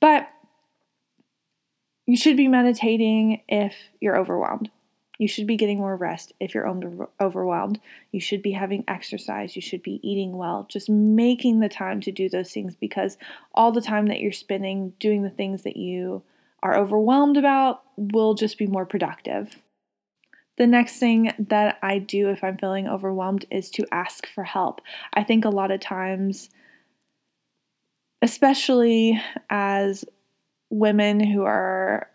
But 0.00 0.28
you 2.06 2.16
should 2.16 2.36
be 2.36 2.48
meditating 2.48 3.42
if 3.48 3.74
you're 4.00 4.18
overwhelmed. 4.18 4.70
You 5.18 5.28
should 5.28 5.46
be 5.46 5.56
getting 5.56 5.78
more 5.78 5.96
rest 5.96 6.32
if 6.40 6.54
you're 6.54 6.68
overwhelmed. 7.20 7.80
You 8.10 8.20
should 8.20 8.42
be 8.42 8.50
having 8.50 8.84
exercise. 8.88 9.54
You 9.54 9.62
should 9.62 9.82
be 9.82 10.00
eating 10.02 10.36
well. 10.36 10.66
Just 10.68 10.90
making 10.90 11.60
the 11.60 11.68
time 11.68 12.00
to 12.00 12.10
do 12.10 12.28
those 12.28 12.50
things 12.52 12.74
because 12.74 13.16
all 13.54 13.70
the 13.70 13.80
time 13.80 14.06
that 14.06 14.18
you're 14.18 14.32
spending 14.32 14.92
doing 14.98 15.22
the 15.22 15.30
things 15.30 15.62
that 15.62 15.76
you 15.76 16.22
are 16.62 16.76
overwhelmed 16.76 17.36
about 17.36 17.82
will 17.96 18.34
just 18.34 18.58
be 18.58 18.66
more 18.66 18.86
productive. 18.86 19.56
The 20.56 20.66
next 20.66 20.98
thing 20.98 21.32
that 21.38 21.78
I 21.82 21.98
do 21.98 22.30
if 22.30 22.42
I'm 22.42 22.58
feeling 22.58 22.88
overwhelmed 22.88 23.44
is 23.50 23.70
to 23.72 23.86
ask 23.92 24.26
for 24.26 24.44
help. 24.44 24.80
I 25.12 25.22
think 25.22 25.44
a 25.44 25.50
lot 25.50 25.70
of 25.70 25.80
times, 25.80 26.48
especially 28.22 29.20
as 29.50 30.04
women 30.70 31.20
who 31.20 31.44
are 31.44 32.08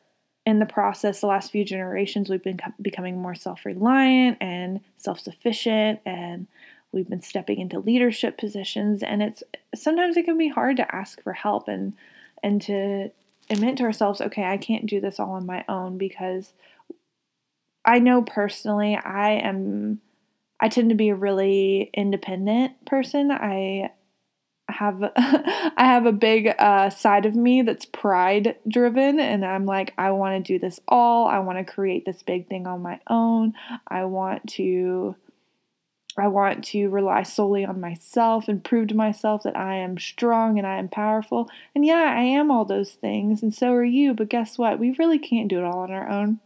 in 0.46 0.60
the 0.60 0.66
process, 0.66 1.22
the 1.22 1.28
last 1.28 1.52
few 1.52 1.64
generations, 1.64 2.30
we've 2.30 2.44
been 2.44 2.60
becoming 2.82 3.22
more 3.22 3.36
self 3.36 3.66
reliant 3.66 4.38
and 4.42 4.82
self 4.98 5.20
sufficient, 5.20 6.00
and 6.06 6.48
we've 6.92 7.10
been 7.10 7.22
stepping 7.22 7.60
into 7.60 7.80
leadership 7.80 8.38
positions. 8.38 9.04
And 9.04 9.22
it's 9.22 9.44
sometimes 9.76 10.18
it 10.18 10.26
can 10.26 10.38
be 10.38 10.48
hard 10.48 10.78
to 10.78 10.96
ask 10.96 11.22
for 11.24 11.34
help 11.34 11.68
and 11.68 11.94
and 12.42 12.62
to 12.64 13.12
admit 13.50 13.78
to 13.78 13.84
ourselves, 13.84 14.22
okay, 14.22 14.44
I 14.44 14.58
can't 14.58 14.86
do 14.86 15.02
this 15.02 15.20
all 15.20 15.32
on 15.32 15.46
my 15.46 15.66
own 15.68 15.98
because 15.98 16.54
I 17.86 18.00
know 18.00 18.22
personally 18.22 18.96
I 18.96 19.32
am 19.32 20.02
I 20.60 20.68
tend 20.70 20.90
to 20.90 20.96
be 20.96 21.10
a 21.10 21.16
really 21.16 21.90
independent 21.94 22.86
person. 22.86 23.32
I 23.32 23.92
have 24.72 25.02
I 25.16 25.74
have 25.78 26.06
a 26.06 26.12
big 26.12 26.54
uh, 26.58 26.90
side 26.90 27.26
of 27.26 27.36
me 27.36 27.62
that's 27.62 27.86
pride 27.86 28.56
driven, 28.68 29.20
and 29.20 29.46
I'm 29.46 29.66
like 29.66 29.94
I 29.98 30.12
want 30.12 30.44
to 30.44 30.54
do 30.54 30.60
this 30.60 30.80
all. 30.88 31.28
I 31.28 31.40
want 31.40 31.58
to 31.58 31.72
create 31.72 32.06
this 32.06 32.24
big 32.24 32.48
thing 32.48 32.68
on 32.68 32.82
my 32.82 33.00
own. 33.08 33.54
I 33.88 34.06
want 34.06 34.48
to 34.54 35.16
I 36.18 36.28
want 36.28 36.64
to 36.66 36.90
rely 36.90 37.24
solely 37.24 37.66
on 37.66 37.80
myself 37.80 38.48
and 38.48 38.64
prove 38.64 38.90
to 38.90 38.96
myself 38.96 39.44
that 39.44 39.58
I 39.58 39.76
am 39.76 39.98
strong 39.98 40.58
and 40.58 40.68
I 40.68 40.78
am 40.78 40.90
powerful. 40.90 41.50
And 41.74 41.86
yeah, 41.86 42.14
I 42.16 42.22
am 42.22 42.52
all 42.52 42.66
those 42.66 42.94
things, 42.94 43.42
and 43.42 43.54
so 43.54 43.74
are 43.74 43.84
you. 43.84 44.14
But 44.14 44.30
guess 44.30 44.58
what? 44.58 44.80
We 44.80 44.96
really 45.00 45.20
can't 45.20 45.48
do 45.48 45.60
it 45.60 45.66
all 45.66 45.80
on 45.80 45.92
our 45.92 46.10
own. 46.10 46.40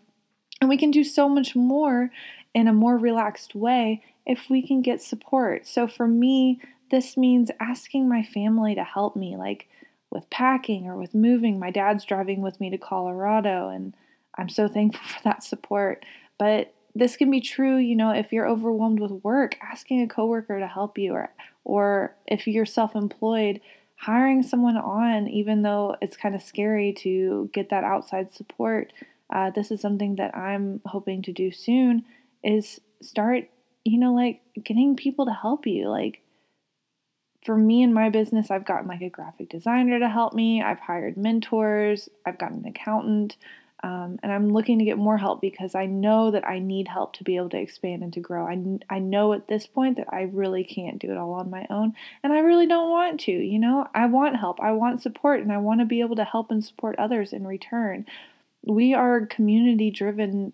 And 0.61 0.69
we 0.69 0.77
can 0.77 0.91
do 0.91 1.03
so 1.03 1.27
much 1.27 1.55
more 1.55 2.11
in 2.53 2.67
a 2.67 2.73
more 2.73 2.97
relaxed 2.97 3.55
way 3.55 4.01
if 4.25 4.49
we 4.49 4.65
can 4.65 4.81
get 4.81 5.01
support. 5.01 5.67
So 5.67 5.87
for 5.87 6.07
me, 6.07 6.61
this 6.93 7.17
means 7.17 7.49
asking 7.59 8.07
my 8.07 8.21
family 8.21 8.75
to 8.75 8.83
help 8.83 9.15
me, 9.15 9.35
like 9.35 9.67
with 10.11 10.29
packing 10.29 10.87
or 10.87 10.95
with 10.95 11.15
moving. 11.15 11.57
My 11.57 11.71
dad's 11.71 12.05
driving 12.05 12.41
with 12.41 12.59
me 12.59 12.69
to 12.69 12.77
Colorado, 12.77 13.69
and 13.69 13.95
I'm 14.37 14.49
so 14.49 14.67
thankful 14.69 15.01
for 15.07 15.23
that 15.23 15.43
support. 15.43 16.05
But 16.37 16.73
this 16.95 17.17
can 17.17 17.31
be 17.31 17.41
true, 17.41 17.77
you 17.77 17.95
know, 17.95 18.11
if 18.11 18.31
you're 18.31 18.47
overwhelmed 18.47 18.99
with 18.99 19.23
work, 19.23 19.57
asking 19.61 20.03
a 20.03 20.07
coworker 20.07 20.59
to 20.59 20.67
help 20.67 20.97
you, 20.97 21.13
or 21.13 21.33
or 21.65 22.15
if 22.27 22.45
you're 22.45 22.65
self-employed, 22.65 23.59
hiring 23.95 24.43
someone 24.43 24.77
on, 24.77 25.27
even 25.27 25.63
though 25.63 25.95
it's 26.01 26.15
kind 26.15 26.35
of 26.35 26.43
scary 26.43 26.93
to 26.99 27.49
get 27.53 27.69
that 27.69 27.83
outside 27.83 28.33
support 28.33 28.93
uh, 29.33 29.49
this 29.49 29.71
is 29.71 29.81
something 29.81 30.15
that 30.17 30.35
I'm 30.37 30.79
hoping 30.85 31.23
to 31.23 31.31
do 31.31 31.51
soon 31.51 32.05
is 32.43 32.79
start, 33.01 33.49
you 33.83 33.97
know, 33.97 34.13
like 34.13 34.41
getting 34.63 34.95
people 34.95 35.25
to 35.25 35.33
help 35.33 35.65
you. 35.65 35.89
Like 35.89 36.21
for 37.45 37.57
me 37.57 37.83
and 37.83 37.93
my 37.93 38.09
business, 38.09 38.51
I've 38.51 38.65
gotten 38.65 38.87
like 38.87 39.01
a 39.01 39.09
graphic 39.09 39.49
designer 39.49 39.99
to 39.99 40.09
help 40.09 40.33
me. 40.33 40.61
I've 40.61 40.79
hired 40.79 41.17
mentors. 41.17 42.09
I've 42.25 42.37
got 42.37 42.51
an 42.51 42.65
accountant. 42.65 43.37
Um, 43.83 44.17
and 44.23 44.31
I'm 44.31 44.47
looking 44.47 44.79
to 44.79 44.85
get 44.85 44.97
more 44.97 45.17
help 45.17 45.41
because 45.41 45.75
I 45.75 45.87
know 45.87 46.31
that 46.31 46.47
I 46.47 46.59
need 46.59 46.87
help 46.87 47.13
to 47.15 47.25
be 47.25 47.35
able 47.35 47.49
to 47.49 47.59
expand 47.59 48.01
and 48.01 48.13
to 48.13 48.21
grow. 48.21 48.47
I, 48.47 48.79
I 48.89 48.99
know 48.99 49.33
at 49.33 49.49
this 49.49 49.67
point 49.67 49.97
that 49.97 50.07
I 50.09 50.21
really 50.21 50.63
can't 50.63 50.99
do 50.99 51.11
it 51.11 51.17
all 51.17 51.33
on 51.33 51.49
my 51.49 51.67
own, 51.69 51.93
and 52.23 52.31
I 52.31 52.39
really 52.39 52.65
don't 52.65 52.89
want 52.89 53.19
to. 53.21 53.33
You 53.33 53.59
know, 53.59 53.85
I 53.93 54.05
want 54.05 54.39
help, 54.39 54.61
I 54.61 54.71
want 54.71 55.01
support, 55.01 55.41
and 55.41 55.51
I 55.51 55.57
want 55.57 55.81
to 55.81 55.85
be 55.85 55.99
able 55.99 56.15
to 56.15 56.23
help 56.23 56.49
and 56.49 56.63
support 56.63 56.97
others 56.97 57.33
in 57.33 57.45
return 57.45 58.05
we 58.65 58.93
are 58.93 59.25
community 59.25 59.91
driven 59.91 60.53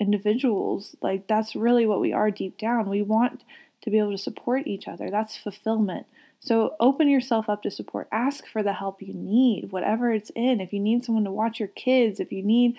individuals. 0.00 0.96
Like 1.02 1.26
that's 1.26 1.56
really 1.56 1.86
what 1.86 2.00
we 2.00 2.12
are 2.12 2.30
deep 2.30 2.58
down. 2.58 2.88
We 2.88 3.02
want 3.02 3.42
to 3.84 3.90
be 3.90 3.98
able 3.98 4.10
to 4.10 4.18
support 4.18 4.66
each 4.66 4.88
other. 4.88 5.10
That's 5.10 5.36
fulfillment. 5.36 6.06
So 6.40 6.74
open 6.80 7.08
yourself 7.08 7.48
up 7.48 7.62
to 7.62 7.70
support. 7.70 8.08
Ask 8.10 8.46
for 8.46 8.62
the 8.62 8.72
help 8.72 9.00
you 9.00 9.14
need, 9.14 9.72
whatever 9.72 10.12
it's 10.12 10.30
in. 10.34 10.60
If 10.60 10.72
you 10.72 10.80
need 10.80 11.04
someone 11.04 11.24
to 11.24 11.30
watch 11.30 11.58
your 11.58 11.68
kids, 11.68 12.20
if 12.20 12.32
you 12.32 12.42
need 12.42 12.76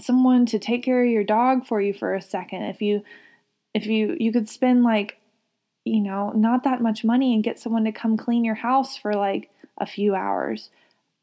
someone 0.00 0.46
to 0.46 0.58
take 0.58 0.82
care 0.82 1.04
of 1.04 1.10
your 1.10 1.24
dog 1.24 1.66
for 1.66 1.80
you 1.80 1.92
for 1.92 2.14
a 2.14 2.22
second, 2.22 2.62
if 2.64 2.80
you 2.80 3.04
if 3.74 3.86
you 3.86 4.16
you 4.18 4.32
could 4.32 4.48
spend 4.48 4.82
like 4.82 5.18
you 5.84 6.00
know, 6.00 6.30
not 6.32 6.64
that 6.64 6.82
much 6.82 7.04
money 7.04 7.34
and 7.34 7.42
get 7.42 7.58
someone 7.58 7.84
to 7.84 7.92
come 7.92 8.16
clean 8.16 8.44
your 8.44 8.54
house 8.54 8.96
for 8.96 9.14
like 9.14 9.50
a 9.78 9.86
few 9.86 10.14
hours 10.14 10.70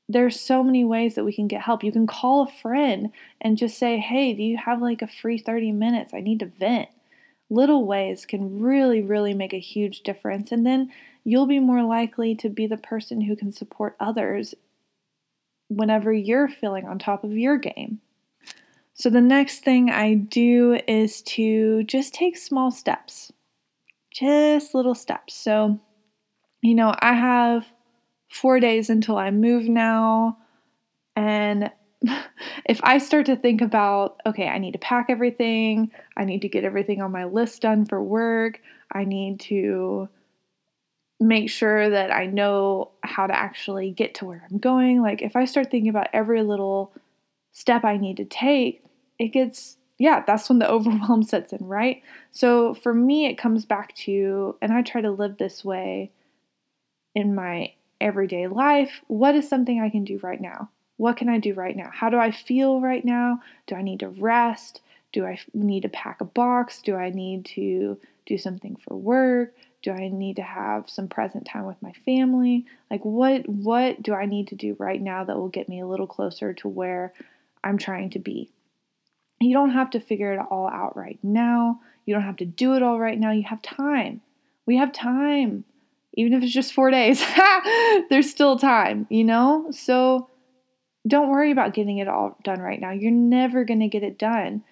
there's 0.10 0.40
so 0.40 0.64
many 0.64 0.86
ways 0.86 1.16
that 1.16 1.26
we 1.26 1.34
can 1.34 1.48
get 1.48 1.62
help. 1.62 1.84
You 1.84 1.92
can 1.92 2.08
call 2.08 2.44
a 2.44 2.48
friend 2.62 3.12
and 3.42 3.58
just 3.58 3.78
say, 3.78 3.98
"Hey, 3.98 4.34
do 4.34 4.42
you 4.42 4.58
have 4.58 4.82
like 4.82 5.02
a 5.02 5.08
free 5.08 5.38
30 5.38 5.72
minutes? 5.72 6.14
I 6.14 6.22
need 6.22 6.40
to 6.40 6.46
vent." 6.46 6.90
Little 7.50 7.86
ways 7.86 8.26
can 8.26 8.62
really 8.62 9.02
really 9.02 9.34
make 9.34 9.54
a 9.54 9.60
huge 9.60 10.02
difference 10.02 10.52
and 10.52 10.66
then 10.66 10.92
you'll 11.24 11.48
be 11.48 11.60
more 11.60 11.84
likely 11.84 12.36
to 12.36 12.50
be 12.50 12.68
the 12.68 12.78
person 12.78 13.22
who 13.22 13.36
can 13.36 13.52
support 13.52 13.96
others 14.00 14.56
whenever 15.70 16.12
you're 16.14 16.48
feeling 16.48 16.86
on 16.86 17.00
top 17.00 17.24
of 17.24 17.32
your 17.32 17.58
game. 17.58 18.00
So 18.94 19.10
the 19.10 19.22
next 19.22 19.60
thing 19.60 19.90
I 19.90 20.16
do 20.16 20.80
is 20.88 21.22
to 21.24 21.84
just 21.84 22.14
take 22.14 22.38
small 22.38 22.72
steps. 22.72 23.32
Just 24.12 24.74
little 24.74 24.96
steps. 24.96 25.36
So 25.36 25.80
you 26.62 26.76
know, 26.76 26.94
I 27.00 27.14
have 27.14 27.66
four 28.30 28.60
days 28.60 28.90
until 28.90 29.18
I 29.18 29.32
move 29.32 29.70
now. 29.70 30.38
And 31.16 31.72
if 32.66 32.80
I 32.84 32.98
start 33.00 33.26
to 33.28 33.36
think 33.36 33.62
about, 33.62 34.20
okay, 34.26 34.48
I 34.48 34.58
need 34.58 34.74
to 34.74 34.80
pack 34.80 35.08
everything, 35.10 35.92
I 36.16 36.26
need 36.26 36.42
to 36.42 36.50
get 36.50 36.64
everything 36.64 37.02
on 37.02 37.12
my 37.12 37.26
list 37.26 37.62
done 37.62 37.86
for 37.86 38.02
work, 38.02 38.62
I 38.92 39.04
need 39.04 39.40
to 39.42 40.10
make 41.20 41.50
sure 41.50 41.90
that 41.90 42.12
I 42.12 42.28
know 42.28 42.92
how 43.04 43.26
to 43.26 43.36
actually 43.36 43.92
get 43.92 44.16
to 44.16 44.26
where 44.26 44.46
I'm 44.50 44.60
going. 44.60 45.02
Like, 45.02 45.22
if 45.22 45.36
I 45.36 45.46
start 45.46 45.72
thinking 45.72 45.90
about 45.90 46.08
every 46.14 46.44
little 46.44 46.94
step 47.52 47.84
I 47.84 47.98
need 47.98 48.18
to 48.18 48.26
take, 48.26 48.84
it 49.18 49.30
gets, 49.30 49.78
yeah, 49.98 50.24
that's 50.26 50.48
when 50.48 50.60
the 50.60 50.70
overwhelm 50.70 51.24
sets 51.24 51.54
in, 51.54 51.66
right? 51.66 52.04
So 52.32 52.76
for 52.76 52.94
me, 52.94 53.26
it 53.26 53.38
comes 53.38 53.66
back 53.66 53.96
to, 53.96 54.56
and 54.62 54.72
I 54.72 54.84
try 54.84 55.02
to 55.02 55.12
live 55.12 55.38
this 55.38 55.66
way 55.66 56.12
in 57.16 57.34
my 57.34 57.74
everyday 58.00 58.46
life. 58.46 59.02
What 59.08 59.34
is 59.34 59.50
something 59.50 59.82
I 59.82 59.90
can 59.90 60.04
do 60.04 60.20
right 60.22 60.40
now? 60.40 60.70
What 60.98 61.18
can 61.18 61.30
I 61.30 61.40
do 61.40 61.54
right 61.54 61.76
now? 61.76 61.90
How 61.94 62.10
do 62.10 62.18
I 62.18 62.32
feel 62.32 62.82
right 62.82 63.06
now? 63.06 63.42
Do 63.68 63.76
I 63.76 63.82
need 63.82 64.00
to 64.02 64.10
rest? 64.10 64.82
Do 65.14 65.26
I 65.26 65.40
need 65.54 65.82
to 65.82 65.90
pack 65.90 66.22
a 66.22 66.26
box? 66.26 66.82
Do 66.82 66.96
I 66.96 67.10
need 67.10 67.46
to 67.46 68.00
do 68.26 68.38
something 68.38 68.76
for 68.76 68.96
work? 68.98 69.54
Do 69.84 69.92
I 69.92 70.10
need 70.10 70.36
to 70.38 70.42
have 70.42 70.90
some 70.90 71.08
present 71.08 71.46
time 71.46 71.66
with 71.66 71.82
my 71.82 71.94
family? 72.04 72.66
Like 72.92 73.06
what 73.06 73.48
what 73.48 74.02
do 74.02 74.14
I 74.14 74.26
need 74.26 74.48
to 74.50 74.56
do 74.56 74.76
right 74.80 75.02
now 75.02 75.24
that 75.24 75.38
will 75.38 75.50
get 75.50 75.70
me 75.70 75.80
a 75.80 75.88
little 75.88 76.08
closer 76.08 76.54
to 76.56 76.68
where 76.68 77.14
I'm 77.64 77.78
trying 77.78 78.10
to 78.12 78.20
be? 78.20 78.52
You 79.40 79.54
don't 79.54 79.72
have 79.72 79.92
to 79.92 80.00
figure 80.00 80.34
it 80.34 80.40
all 80.50 80.68
out 80.68 80.98
right 80.98 81.20
now. 81.22 81.80
You 82.06 82.16
don't 82.16 82.24
have 82.24 82.38
to 82.38 82.46
do 82.46 82.76
it 82.76 82.82
all 82.82 83.00
right 83.00 83.20
now. 83.20 83.32
You 83.32 83.44
have 83.44 83.62
time. 83.62 84.22
We 84.66 84.78
have 84.78 84.92
time 84.92 85.64
even 86.18 86.34
if 86.34 86.44
it's 86.44 86.52
just 86.52 86.74
four 86.74 86.90
days, 86.90 87.24
there's 88.10 88.30
still 88.30 88.58
time, 88.58 89.06
you 89.10 89.24
know? 89.24 89.68
So 89.72 90.30
don't 91.08 91.30
worry 91.30 91.52
about 91.52 91.74
getting 91.74 92.00
it 92.00 92.08
all 92.08 92.38
done 92.44 92.60
right 92.60 92.80
now. 92.80 92.92
You're 92.92 93.12
never 93.12 93.64
going 93.64 93.80
to 93.80 93.88
get 93.88 94.04
it 94.04 94.20
done. 94.20 94.64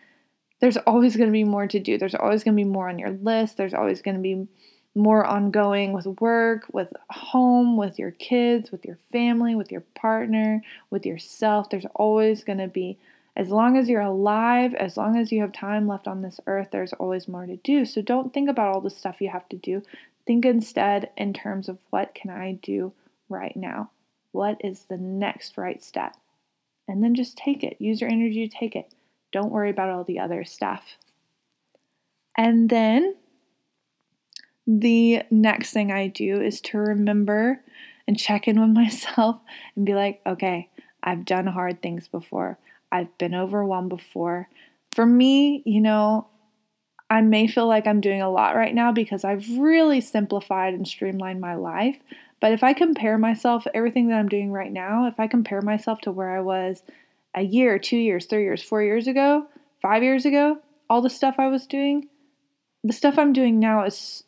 There's 0.60 0.77
always 0.77 1.15
going 1.15 1.30
to 1.30 1.34
be 1.34 1.44
more 1.44 1.68
to 1.68 1.80
do. 1.80 1.98
There's 1.98 2.15
always 2.15 2.44
going 2.44 2.56
to 2.56 2.63
be 2.63 2.70
more 2.70 2.89
on 2.89 3.00
your 3.00 3.12
list. 3.12 3.58
There's 3.58 3.74
always 3.74 4.01
going 4.01 4.15
to 4.15 4.22
be 4.22 4.48
more 4.96 5.25
ongoing 5.25 5.92
with 5.92 6.06
work, 6.22 6.65
with 6.72 6.88
home, 7.10 7.75
with 7.75 8.00
your 8.00 8.12
kids, 8.12 8.72
with 8.72 8.86
your 8.86 8.98
family, 9.12 9.54
with 9.54 9.72
your 9.72 9.82
partner, 9.94 10.62
with 10.89 11.06
yourself. 11.06 11.70
There's 11.70 11.86
always 11.96 12.46
going 12.46 12.60
to 12.60 12.68
be, 12.68 12.98
as 13.36 13.50
long 13.50 13.77
as 13.77 13.89
you're 13.89 14.01
alive, 14.01 14.74
as 14.74 14.96
long 14.96 15.18
as 15.18 15.34
you 15.34 15.42
have 15.42 15.51
time 15.51 15.88
left 15.88 16.08
on 16.08 16.22
this 16.22 16.39
earth, 16.48 16.70
there's 16.72 16.94
always 16.94 17.27
more 17.27 17.46
to 17.46 17.58
do. 17.58 17.86
So 17.86 18.01
don't 18.01 18.34
think 18.34 18.50
about 18.50 18.74
all 18.74 18.82
the 18.82 18.89
stuff 18.89 19.20
you 19.20 19.30
have 19.30 19.50
to 19.50 19.58
do. 19.58 19.84
Think 20.25 20.46
instead 20.46 21.10
in 21.18 21.34
terms 21.34 21.68
of 21.68 21.77
what 21.89 22.15
can 22.15 22.32
I 22.32 22.54
do 22.54 22.94
right 23.27 23.56
now? 23.56 23.89
What 24.32 24.62
is 24.63 24.86
the 24.89 24.98
next 24.98 25.58
right 25.58 25.84
step? 25.84 26.15
And 26.88 27.04
then 27.04 27.15
just 27.15 27.38
take 27.38 27.63
it. 27.63 27.77
Use 27.80 28.01
your 28.01 28.10
energy 28.10 28.48
to 28.48 28.58
take 28.58 28.75
it. 28.75 28.94
Don't 29.32 29.51
worry 29.51 29.70
about 29.70 29.89
all 29.89 30.04
the 30.04 30.20
other 30.20 30.44
stuff. 30.46 30.84
And 32.38 32.70
then 32.70 33.15
the 34.68 35.24
next 35.32 35.72
thing 35.72 35.92
I 35.92 36.08
do 36.08 36.42
is 36.42 36.62
to 36.62 36.77
remember 36.77 37.62
and 38.08 38.18
check 38.18 38.48
in 38.48 38.60
with 38.60 38.70
myself 38.74 39.39
and 39.75 39.86
be 39.86 39.96
like, 39.96 40.22
okay, 40.25 40.70
I've 41.04 41.25
done 41.25 41.48
hard 41.48 41.82
things 41.82 42.08
before. 42.08 42.58
I've 42.92 43.15
been 43.18 43.36
overwhelmed 43.36 43.89
before. 43.89 44.50
For 44.92 45.06
me, 45.06 45.62
you 45.65 45.82
know, 45.82 46.27
I 47.10 47.22
may 47.22 47.48
feel 47.48 47.68
like 47.68 47.86
I'm 47.86 48.01
doing 48.01 48.22
a 48.22 48.32
lot 48.32 48.56
right 48.56 48.74
now 48.74 48.92
because 48.92 49.24
I've 49.24 49.48
really 49.58 50.01
simplified 50.01 50.74
and 50.74 50.88
streamlined 50.88 51.39
my 51.39 51.56
life. 51.56 51.98
But 52.46 52.52
if 52.52 52.64
I 52.64 52.74
compare 52.74 53.18
myself, 53.18 53.66
everything 53.74 54.10
that 54.10 54.20
I'm 54.20 54.30
doing 54.30 54.52
right 54.52 54.72
now, 54.72 55.08
if 55.08 55.20
I 55.20 55.25
compare 55.25 55.64
myself 55.64 56.02
to 56.02 56.12
where 56.12 56.30
I 56.30 56.42
was 56.42 56.84
a 57.34 57.42
year, 57.42 57.80
two 57.80 57.98
years, 57.98 58.28
three 58.28 58.44
years, 58.44 58.62
four 58.62 58.84
years 58.84 59.08
ago, 59.08 59.48
five 59.82 60.04
years 60.04 60.28
ago, 60.28 60.60
all 60.88 61.02
the 61.02 61.10
stuff 61.10 61.40
I 61.40 61.48
was 61.48 61.66
doing, 61.66 62.08
the 62.84 62.94
stuff 62.94 63.18
I'm 63.18 63.34
doing 63.34 63.60
now 63.60 63.84
is 63.84 64.25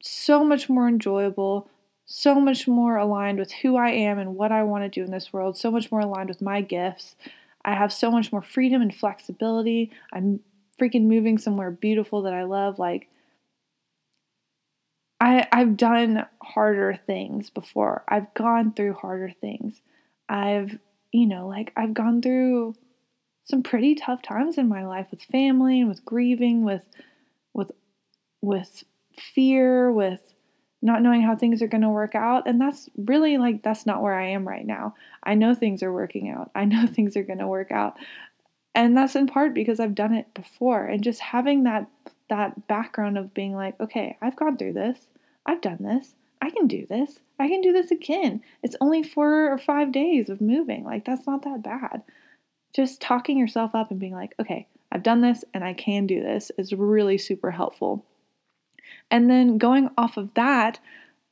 so 0.00 0.44
much 0.44 0.68
more 0.68 0.86
enjoyable, 0.86 1.68
so 2.04 2.36
much 2.36 2.68
more 2.68 2.98
aligned 2.98 3.40
with 3.40 3.50
who 3.50 3.74
I 3.74 3.90
am 3.90 4.20
and 4.20 4.36
what 4.36 4.52
I 4.52 4.62
want 4.62 4.84
to 4.84 4.88
do 4.88 5.04
in 5.04 5.10
this 5.10 5.32
world, 5.32 5.58
so 5.58 5.72
much 5.72 5.90
more 5.90 6.02
aligned 6.02 6.28
with 6.28 6.40
my 6.40 6.60
gifts. 6.60 7.16
I 7.64 7.74
have 7.74 7.92
so 7.92 8.12
much 8.12 8.30
more 8.30 8.42
freedom 8.42 8.80
and 8.80 8.94
flexibility. 8.94 9.90
I'm 10.12 10.38
freaking 10.80 11.06
moving 11.06 11.36
somewhere 11.36 11.72
beautiful 11.72 12.22
that 12.22 12.32
I 12.32 12.44
love. 12.44 12.78
Like, 12.78 13.08
I, 15.20 15.46
I've 15.50 15.76
done 15.76 16.26
harder 16.42 16.98
things 17.06 17.50
before. 17.50 18.04
I've 18.08 18.32
gone 18.34 18.72
through 18.72 18.94
harder 18.94 19.32
things. 19.40 19.80
I've, 20.28 20.78
you 21.12 21.26
know, 21.26 21.48
like 21.48 21.72
I've 21.76 21.94
gone 21.94 22.20
through 22.20 22.74
some 23.44 23.62
pretty 23.62 23.94
tough 23.94 24.22
times 24.22 24.58
in 24.58 24.68
my 24.68 24.84
life 24.86 25.06
with 25.10 25.22
family 25.22 25.80
and 25.80 25.88
with 25.88 26.04
grieving, 26.04 26.64
with 26.64 26.82
with 27.54 27.70
with 28.42 28.84
fear, 29.18 29.90
with 29.90 30.20
not 30.82 31.02
knowing 31.02 31.22
how 31.22 31.34
things 31.34 31.62
are 31.62 31.68
going 31.68 31.82
to 31.82 31.88
work 31.88 32.14
out. 32.14 32.46
And 32.46 32.60
that's 32.60 32.88
really 32.96 33.38
like, 33.38 33.62
that's 33.62 33.86
not 33.86 34.02
where 34.02 34.14
I 34.14 34.28
am 34.28 34.46
right 34.46 34.66
now. 34.66 34.94
I 35.22 35.34
know 35.34 35.54
things 35.54 35.82
are 35.82 35.92
working 35.92 36.28
out, 36.30 36.50
I 36.54 36.64
know 36.64 36.86
things 36.90 37.16
are 37.16 37.22
going 37.22 37.38
to 37.38 37.46
work 37.46 37.70
out. 37.70 37.96
And 38.74 38.96
that's 38.96 39.16
in 39.16 39.26
part 39.26 39.54
because 39.54 39.80
I've 39.80 39.94
done 39.94 40.14
it 40.14 40.32
before. 40.34 40.84
And 40.84 41.02
just 41.02 41.20
having 41.20 41.64
that 41.64 41.88
that 42.28 42.66
background 42.66 43.18
of 43.18 43.34
being 43.34 43.54
like, 43.54 43.78
okay, 43.80 44.16
I've 44.20 44.36
gone 44.36 44.56
through 44.56 44.74
this. 44.74 45.06
I've 45.44 45.60
done 45.60 45.78
this. 45.80 46.14
I 46.42 46.50
can 46.50 46.66
do 46.66 46.86
this. 46.86 47.18
I 47.38 47.48
can 47.48 47.60
do 47.60 47.72
this 47.72 47.90
again. 47.90 48.42
It's 48.62 48.76
only 48.80 49.02
four 49.02 49.52
or 49.52 49.58
five 49.58 49.92
days 49.92 50.28
of 50.28 50.40
moving. 50.40 50.84
Like, 50.84 51.04
that's 51.04 51.26
not 51.26 51.42
that 51.42 51.62
bad. 51.62 52.02
Just 52.74 53.00
talking 53.00 53.38
yourself 53.38 53.74
up 53.74 53.90
and 53.90 54.00
being 54.00 54.12
like, 54.12 54.34
okay, 54.40 54.66
I've 54.92 55.02
done 55.02 55.20
this 55.20 55.44
and 55.54 55.64
I 55.64 55.72
can 55.72 56.06
do 56.06 56.20
this 56.20 56.50
is 56.58 56.72
really 56.72 57.18
super 57.18 57.50
helpful. 57.50 58.04
And 59.10 59.30
then 59.30 59.58
going 59.58 59.90
off 59.96 60.16
of 60.16 60.32
that, 60.34 60.78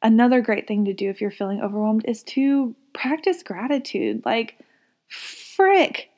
another 0.02 0.40
great 0.40 0.66
thing 0.66 0.84
to 0.86 0.92
do 0.92 1.10
if 1.10 1.20
you're 1.20 1.30
feeling 1.30 1.60
overwhelmed 1.60 2.04
is 2.06 2.22
to 2.24 2.74
practice 2.92 3.42
gratitude. 3.42 4.22
Like, 4.24 4.58
frick. 5.08 6.10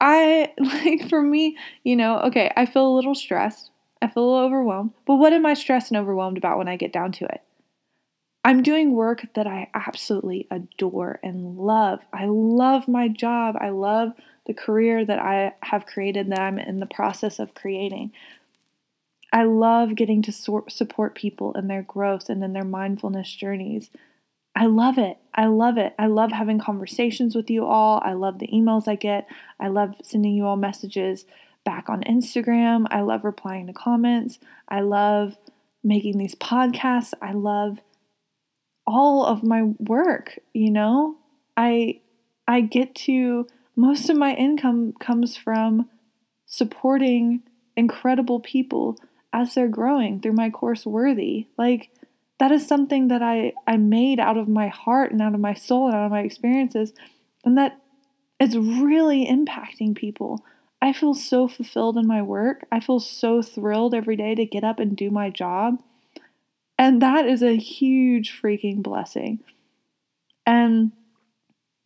I, 0.00 0.52
like, 0.58 1.08
for 1.08 1.22
me, 1.22 1.56
you 1.84 1.96
know, 1.96 2.18
okay, 2.20 2.52
I 2.56 2.66
feel 2.66 2.86
a 2.86 2.96
little 2.96 3.14
stressed. 3.14 3.70
I 4.00 4.08
feel 4.08 4.24
a 4.24 4.26
little 4.26 4.46
overwhelmed. 4.46 4.92
But 5.06 5.16
what 5.16 5.32
am 5.32 5.46
I 5.46 5.54
stressed 5.54 5.90
and 5.90 5.98
overwhelmed 5.98 6.38
about 6.38 6.58
when 6.58 6.68
I 6.68 6.76
get 6.76 6.92
down 6.92 7.12
to 7.12 7.24
it? 7.24 7.42
I'm 8.44 8.62
doing 8.62 8.92
work 8.92 9.26
that 9.34 9.46
I 9.46 9.70
absolutely 9.74 10.46
adore 10.50 11.18
and 11.22 11.58
love. 11.58 12.00
I 12.12 12.26
love 12.26 12.86
my 12.86 13.08
job. 13.08 13.56
I 13.60 13.70
love 13.70 14.12
the 14.46 14.54
career 14.54 15.04
that 15.04 15.18
I 15.18 15.54
have 15.62 15.86
created 15.86 16.30
that 16.30 16.38
I'm 16.38 16.58
in 16.58 16.78
the 16.78 16.86
process 16.86 17.40
of 17.40 17.54
creating. 17.54 18.12
I 19.32 19.42
love 19.42 19.96
getting 19.96 20.22
to 20.22 20.32
support 20.32 21.16
people 21.16 21.52
in 21.54 21.66
their 21.66 21.82
growth 21.82 22.28
and 22.28 22.44
in 22.44 22.52
their 22.52 22.64
mindfulness 22.64 23.34
journeys. 23.34 23.90
I 24.54 24.66
love 24.66 24.96
it. 24.96 25.18
I 25.34 25.46
love 25.46 25.76
it. 25.76 25.94
I 25.98 26.06
love 26.06 26.30
having 26.30 26.60
conversations 26.60 27.34
with 27.34 27.50
you 27.50 27.66
all. 27.66 28.00
I 28.04 28.12
love 28.12 28.38
the 28.38 28.46
emails 28.48 28.86
I 28.86 28.94
get. 28.94 29.26
I 29.58 29.68
love 29.68 29.96
sending 30.02 30.34
you 30.34 30.46
all 30.46 30.56
messages 30.56 31.26
back 31.66 31.90
on 31.90 32.02
Instagram. 32.04 32.86
I 32.90 33.02
love 33.02 33.24
replying 33.24 33.66
to 33.66 33.74
comments. 33.74 34.38
I 34.68 34.80
love 34.80 35.36
making 35.84 36.16
these 36.16 36.34
podcasts. 36.36 37.12
I 37.20 37.32
love 37.32 37.80
all 38.86 39.26
of 39.26 39.42
my 39.42 39.64
work, 39.78 40.38
you 40.54 40.70
know? 40.70 41.16
I 41.56 42.00
I 42.48 42.60
get 42.62 42.94
to 43.06 43.46
most 43.74 44.08
of 44.08 44.16
my 44.16 44.34
income 44.34 44.94
comes 44.98 45.36
from 45.36 45.90
supporting 46.46 47.42
incredible 47.76 48.40
people 48.40 48.96
as 49.32 49.54
they're 49.54 49.68
growing 49.68 50.20
through 50.20 50.32
my 50.32 50.48
course 50.48 50.86
worthy 50.86 51.46
like 51.58 51.90
that 52.38 52.52
is 52.52 52.66
something 52.66 53.08
that 53.08 53.20
i 53.20 53.52
i 53.66 53.76
made 53.76 54.18
out 54.18 54.38
of 54.38 54.48
my 54.48 54.68
heart 54.68 55.12
and 55.12 55.20
out 55.20 55.34
of 55.34 55.40
my 55.40 55.52
soul 55.52 55.88
and 55.88 55.96
out 55.96 56.06
of 56.06 56.10
my 56.10 56.20
experiences 56.20 56.94
and 57.44 57.58
that 57.58 57.78
is 58.40 58.56
really 58.56 59.26
impacting 59.26 59.94
people 59.94 60.42
i 60.86 60.92
feel 60.92 61.14
so 61.14 61.48
fulfilled 61.48 61.96
in 61.96 62.06
my 62.06 62.22
work 62.22 62.66
i 62.70 62.80
feel 62.80 63.00
so 63.00 63.42
thrilled 63.42 63.94
every 63.94 64.16
day 64.16 64.34
to 64.34 64.44
get 64.44 64.64
up 64.64 64.78
and 64.78 64.96
do 64.96 65.10
my 65.10 65.30
job 65.30 65.82
and 66.78 67.00
that 67.00 67.26
is 67.26 67.42
a 67.42 67.56
huge 67.56 68.38
freaking 68.40 68.82
blessing 68.82 69.40
and 70.44 70.92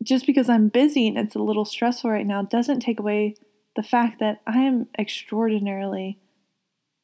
just 0.02 0.26
because 0.26 0.48
i'm 0.48 0.68
busy 0.68 1.08
and 1.08 1.18
it's 1.18 1.34
a 1.34 1.40
little 1.40 1.64
stressful 1.64 2.10
right 2.10 2.26
now 2.26 2.42
doesn't 2.42 2.80
take 2.80 3.00
away 3.00 3.34
the 3.76 3.82
fact 3.82 4.20
that 4.20 4.40
i 4.46 4.58
am 4.58 4.86
extraordinarily 4.98 6.18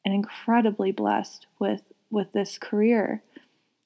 and 0.07 0.15
incredibly 0.15 0.91
blessed 0.91 1.47
with 1.59 1.81
with 2.09 2.31
this 2.31 2.57
career. 2.57 3.21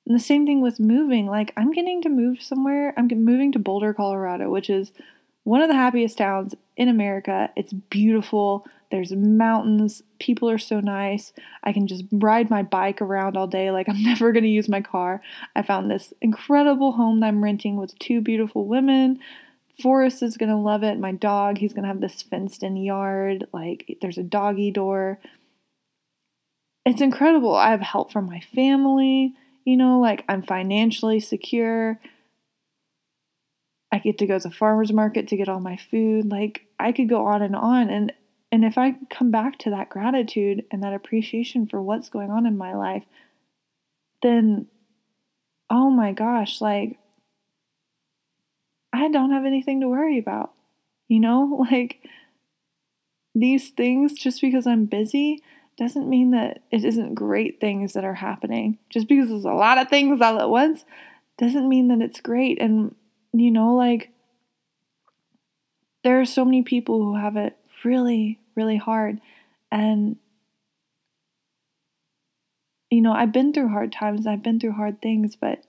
And 0.05 0.15
the 0.15 0.19
same 0.19 0.45
thing 0.45 0.61
with 0.61 0.79
moving. 0.79 1.25
Like 1.25 1.51
I'm 1.57 1.71
getting 1.71 2.01
to 2.03 2.09
move 2.09 2.43
somewhere. 2.43 2.93
I'm 2.95 3.07
moving 3.07 3.51
to 3.53 3.59
Boulder, 3.59 3.91
Colorado, 3.93 4.49
which 4.51 4.69
is 4.69 4.91
one 5.43 5.61
of 5.61 5.69
the 5.69 5.75
happiest 5.75 6.17
towns 6.17 6.55
in 6.77 6.87
America. 6.87 7.49
It's 7.55 7.73
beautiful. 7.73 8.65
There's 8.91 9.11
mountains. 9.11 10.03
People 10.19 10.49
are 10.49 10.57
so 10.57 10.79
nice. 10.79 11.33
I 11.63 11.73
can 11.73 11.87
just 11.87 12.03
ride 12.11 12.49
my 12.49 12.61
bike 12.63 13.01
around 13.01 13.37
all 13.37 13.47
day. 13.47 13.71
Like 13.71 13.89
I'm 13.89 14.03
never 14.03 14.31
going 14.31 14.43
to 14.43 14.49
use 14.49 14.69
my 14.69 14.81
car. 14.81 15.21
I 15.55 15.61
found 15.61 15.89
this 15.89 16.13
incredible 16.21 16.93
home 16.93 17.19
that 17.21 17.27
I'm 17.27 17.43
renting 17.43 17.77
with 17.77 17.97
two 17.99 18.21
beautiful 18.21 18.65
women. 18.65 19.19
Forrest 19.81 20.21
is 20.21 20.37
going 20.37 20.49
to 20.49 20.55
love 20.55 20.83
it. 20.83 20.99
My 20.99 21.11
dog, 21.11 21.57
he's 21.57 21.73
going 21.73 21.83
to 21.83 21.87
have 21.87 22.01
this 22.01 22.21
fenced 22.21 22.61
in 22.61 22.75
yard. 22.75 23.47
Like 23.51 23.97
there's 24.01 24.17
a 24.17 24.23
doggy 24.23 24.71
door 24.71 25.19
it's 26.85 27.01
incredible. 27.01 27.55
I 27.55 27.71
have 27.71 27.81
help 27.81 28.11
from 28.11 28.25
my 28.25 28.41
family, 28.55 29.33
you 29.65 29.77
know, 29.77 29.99
like 29.99 30.23
I'm 30.27 30.41
financially 30.41 31.19
secure. 31.19 31.99
I 33.91 33.99
get 33.99 34.17
to 34.19 34.27
go 34.27 34.39
to 34.39 34.49
the 34.49 34.55
farmers 34.55 34.93
market 34.93 35.27
to 35.27 35.37
get 35.37 35.49
all 35.49 35.59
my 35.59 35.77
food. 35.77 36.29
Like 36.29 36.65
I 36.79 36.91
could 36.91 37.09
go 37.09 37.25
on 37.25 37.41
and 37.41 37.55
on 37.55 37.89
and 37.89 38.13
and 38.53 38.65
if 38.65 38.77
I 38.77 38.95
come 39.09 39.31
back 39.31 39.57
to 39.59 39.69
that 39.69 39.89
gratitude 39.89 40.65
and 40.71 40.83
that 40.83 40.93
appreciation 40.93 41.67
for 41.67 41.81
what's 41.81 42.09
going 42.09 42.31
on 42.31 42.45
in 42.45 42.57
my 42.57 42.75
life, 42.75 43.03
then 44.21 44.67
oh 45.69 45.89
my 45.89 46.11
gosh, 46.11 46.61
like 46.61 46.97
I 48.93 49.09
don't 49.09 49.31
have 49.31 49.45
anything 49.45 49.81
to 49.81 49.87
worry 49.87 50.19
about. 50.19 50.51
You 51.07 51.19
know, 51.19 51.65
like 51.71 52.07
these 53.33 53.69
things 53.69 54.13
just 54.13 54.41
because 54.41 54.67
I'm 54.67 54.85
busy 54.85 55.41
doesn't 55.77 56.09
mean 56.09 56.31
that 56.31 56.61
it 56.69 56.83
isn't 56.83 57.15
great 57.15 57.59
things 57.59 57.93
that 57.93 58.03
are 58.03 58.13
happening. 58.13 58.77
Just 58.89 59.07
because 59.07 59.29
there's 59.29 59.45
a 59.45 59.51
lot 59.51 59.77
of 59.77 59.89
things 59.89 60.21
all 60.21 60.39
at 60.39 60.49
once 60.49 60.85
doesn't 61.37 61.67
mean 61.67 61.87
that 61.87 62.01
it's 62.01 62.19
great. 62.19 62.61
And, 62.61 62.93
you 63.33 63.51
know, 63.51 63.75
like, 63.75 64.09
there 66.03 66.19
are 66.19 66.25
so 66.25 66.43
many 66.43 66.63
people 66.63 67.01
who 67.03 67.15
have 67.15 67.37
it 67.37 67.55
really, 67.83 68.39
really 68.55 68.77
hard. 68.77 69.19
And, 69.71 70.17
you 72.89 73.01
know, 73.01 73.13
I've 73.13 73.31
been 73.31 73.53
through 73.53 73.69
hard 73.69 73.91
times, 73.91 74.27
I've 74.27 74.43
been 74.43 74.59
through 74.59 74.73
hard 74.73 75.01
things, 75.01 75.35
but 75.35 75.63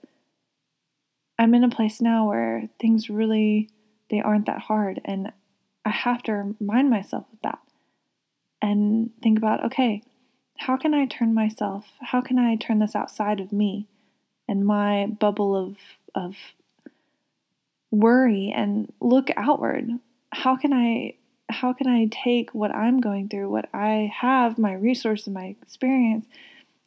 I'm 1.37 1.53
in 1.53 1.63
a 1.63 1.69
place 1.69 2.01
now 2.01 2.27
where 2.27 2.69
things 2.79 3.09
really 3.09 3.69
they 4.09 4.21
aren't 4.21 4.45
that 4.45 4.59
hard 4.59 5.01
and 5.05 5.31
I 5.85 5.89
have 5.89 6.21
to 6.23 6.53
remind 6.59 6.89
myself 6.89 7.25
of 7.33 7.39
that 7.43 7.59
and 8.61 9.09
think 9.21 9.37
about 9.37 9.65
okay, 9.65 10.03
how 10.57 10.77
can 10.77 10.93
I 10.93 11.05
turn 11.05 11.33
myself, 11.33 11.85
how 12.01 12.21
can 12.21 12.37
I 12.37 12.55
turn 12.55 12.79
this 12.79 12.95
outside 12.95 13.39
of 13.39 13.51
me 13.51 13.87
and 14.47 14.65
my 14.65 15.07
bubble 15.07 15.55
of, 15.55 15.77
of 16.15 16.35
worry 17.93 18.53
and 18.55 18.91
look 18.99 19.29
outward? 19.37 19.89
How 20.31 20.55
can 20.55 20.73
I 20.73 21.15
how 21.49 21.73
can 21.73 21.87
I 21.87 22.07
take 22.11 22.53
what 22.53 22.73
I'm 22.73 22.99
going 22.99 23.29
through, 23.29 23.49
what 23.49 23.69
I 23.73 24.11
have, 24.21 24.57
my 24.57 24.73
resources, 24.73 25.27
my 25.27 25.55
experience, 25.61 26.25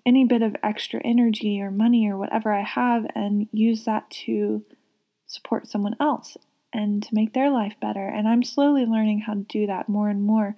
any 0.05 0.25
bit 0.25 0.43
of 0.43 0.57
extra 0.63 1.01
energy 1.05 1.61
or 1.61 1.71
money 1.71 2.09
or 2.09 2.17
whatever 2.17 2.53
I 2.53 2.63
have, 2.63 3.07
and 3.15 3.49
use 3.53 3.85
that 3.85 4.11
to 4.27 4.65
support 5.27 5.69
someone 5.69 5.95
else 6.01 6.37
and 6.73 7.03
to 7.03 7.15
make 7.15 7.33
their 7.33 7.51
life 7.51 7.75
better? 7.81 8.07
And 8.07 8.27
I'm 8.27 8.43
slowly 8.43 8.85
learning 8.85 9.21
how 9.21 9.35
to 9.35 9.41
do 9.41 9.67
that 9.67 9.89
more 9.89 10.09
and 10.09 10.23
more 10.23 10.57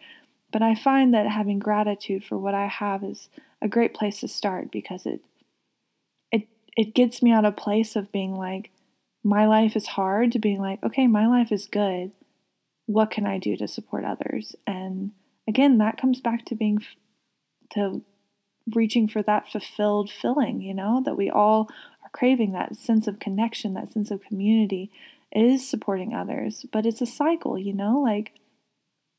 but 0.50 0.62
I 0.62 0.74
find 0.74 1.12
that 1.14 1.26
having 1.26 1.58
gratitude 1.58 2.24
for 2.24 2.38
what 2.38 2.54
I 2.54 2.66
have 2.66 3.04
is 3.04 3.28
a 3.60 3.68
great 3.68 3.94
place 3.94 4.20
to 4.20 4.28
start 4.28 4.70
because 4.70 5.04
it 5.04 5.20
it 6.32 6.48
it 6.76 6.94
gets 6.94 7.22
me 7.22 7.32
out 7.32 7.44
of 7.44 7.56
place 7.56 7.96
of 7.96 8.12
being 8.12 8.34
like 8.34 8.70
my 9.24 9.46
life 9.46 9.76
is 9.76 9.86
hard 9.88 10.32
to 10.32 10.38
being 10.38 10.60
like 10.60 10.82
okay, 10.82 11.06
my 11.06 11.26
life 11.26 11.52
is 11.52 11.66
good. 11.66 12.12
What 12.86 13.10
can 13.10 13.26
I 13.26 13.38
do 13.38 13.56
to 13.56 13.68
support 13.68 14.04
others? 14.04 14.56
And 14.66 15.12
again, 15.46 15.78
that 15.78 16.00
comes 16.00 16.20
back 16.20 16.44
to 16.46 16.54
being 16.54 16.84
to 17.72 18.02
reaching 18.74 19.08
for 19.08 19.22
that 19.22 19.50
fulfilled 19.50 20.10
filling, 20.10 20.60
you 20.60 20.74
know, 20.74 21.02
that 21.04 21.16
we 21.16 21.30
all 21.30 21.68
are 22.02 22.10
craving 22.12 22.52
that 22.52 22.76
sense 22.76 23.06
of 23.06 23.18
connection, 23.18 23.74
that 23.74 23.92
sense 23.92 24.10
of 24.10 24.22
community 24.22 24.90
is 25.32 25.68
supporting 25.68 26.14
others, 26.14 26.64
but 26.72 26.86
it's 26.86 27.00
a 27.02 27.06
cycle, 27.06 27.58
you 27.58 27.72
know, 27.74 28.00
like 28.00 28.32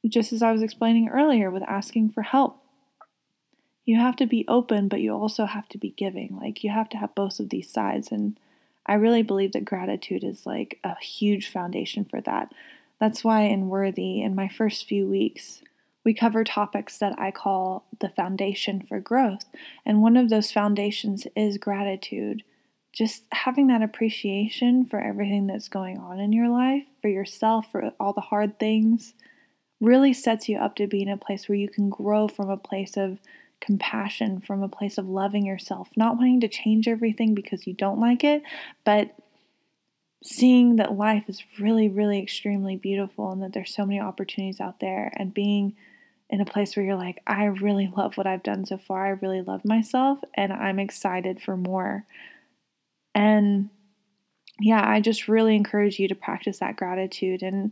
just 0.08 0.32
as 0.34 0.42
I 0.42 0.52
was 0.52 0.62
explaining 0.62 1.10
earlier 1.10 1.52
with 1.52 1.64
asking 1.64 2.12
for 2.12 2.24
help. 2.24 2.62
you 3.86 3.98
have 3.98 4.16
to 4.18 4.28
be 4.28 4.46
open, 4.48 4.88
but 4.88 5.02
you 5.02 5.12
also 5.14 5.46
have 5.46 5.68
to 5.70 5.78
be 5.78 5.90
giving. 5.90 6.38
Like 6.40 6.64
you 6.64 6.70
have 6.70 6.90
to 6.90 6.98
have 6.98 7.16
both 7.16 7.40
of 7.40 7.50
these 7.50 7.72
sides. 7.72 8.12
And 8.12 8.40
I 8.86 8.96
really 8.96 9.24
believe 9.24 9.52
that 9.54 9.66
gratitude 9.66 10.24
is 10.24 10.46
like 10.46 10.80
a 10.84 10.96
huge 11.00 11.52
foundation 11.52 12.06
for 12.06 12.22
that. 12.22 12.52
That's 13.00 13.24
why 13.24 13.42
in 13.42 13.70
Worthy, 13.70 14.22
in 14.22 14.36
my 14.36 14.50
first 14.50 14.88
few 14.88 15.08
weeks, 15.08 15.62
we 16.04 16.14
cover 16.14 16.44
topics 16.44 16.98
that 16.98 17.20
I 17.20 17.32
call 17.32 17.86
the 18.00 18.10
foundation 18.10 18.82
for 18.82 19.00
growth. 19.00 19.46
And 19.86 20.02
one 20.02 20.18
of 20.18 20.30
those 20.30 20.52
foundations 20.52 21.28
is 21.36 21.58
gratitude. 21.58 22.44
Just 22.94 23.24
having 23.32 23.68
that 23.68 23.84
appreciation 23.84 24.86
for 24.86 25.00
everything 25.00 25.48
that's 25.48 25.70
going 25.70 25.98
on 25.98 26.20
in 26.20 26.34
your 26.34 26.50
life, 26.50 26.84
for 27.02 27.10
yourself, 27.10 27.72
for 27.72 27.92
all 28.00 28.14
the 28.14 28.22
hard 28.22 28.60
things, 28.60 29.14
really 29.80 30.14
sets 30.14 30.50
you 30.50 30.58
up 30.58 30.76
to 30.76 30.88
be 30.88 31.02
in 31.02 31.10
a 31.10 31.18
place 31.18 31.48
where 31.48 31.58
you 31.58 31.70
can 31.70 31.90
grow 31.90 32.28
from 32.28 32.50
a 32.50 32.58
place 32.58 32.98
of 32.98 33.20
compassion, 33.62 34.42
from 34.42 34.64
a 34.64 34.70
place 34.70 34.98
of 34.98 35.08
loving 35.08 35.46
yourself, 35.46 35.90
not 35.96 36.18
wanting 36.18 36.42
to 36.42 36.48
change 36.48 36.88
everything 36.88 37.34
because 37.34 37.68
you 37.68 37.74
don't 37.74 38.00
like 38.00 38.24
it, 38.24 38.44
but 38.84 39.16
seeing 40.24 40.76
that 40.78 40.94
life 40.94 41.24
is 41.28 41.44
really, 41.60 41.88
really 41.88 42.22
extremely 42.22 42.76
beautiful 42.76 43.32
and 43.32 43.42
that 43.42 43.54
there's 43.54 43.74
so 43.74 43.86
many 43.86 44.00
opportunities 44.00 44.60
out 44.60 44.80
there 44.80 45.14
and 45.16 45.34
being 45.34 45.76
in 46.30 46.42
a 46.42 46.46
place 46.46 46.76
where 46.76 46.86
you're 46.86 46.96
like, 46.96 47.22
I 47.26 47.46
really 47.46 47.88
love 47.96 48.18
what 48.18 48.28
I've 48.28 48.44
done 48.44 48.66
so 48.66 48.78
far. 48.78 49.06
I 49.06 49.10
really 49.10 49.42
love 49.42 49.66
myself 49.66 50.20
and 50.36 50.54
I'm 50.54 50.78
excited 50.78 51.42
for 51.42 51.58
more. 51.58 52.06
And 53.16 53.70
yeah, 54.60 54.88
I 54.88 55.00
just 55.00 55.28
really 55.28 55.56
encourage 55.56 56.00
you 56.00 56.08
to 56.10 56.16
practice 56.16 56.60
that 56.60 56.76
gratitude. 56.76 57.42
And 57.42 57.72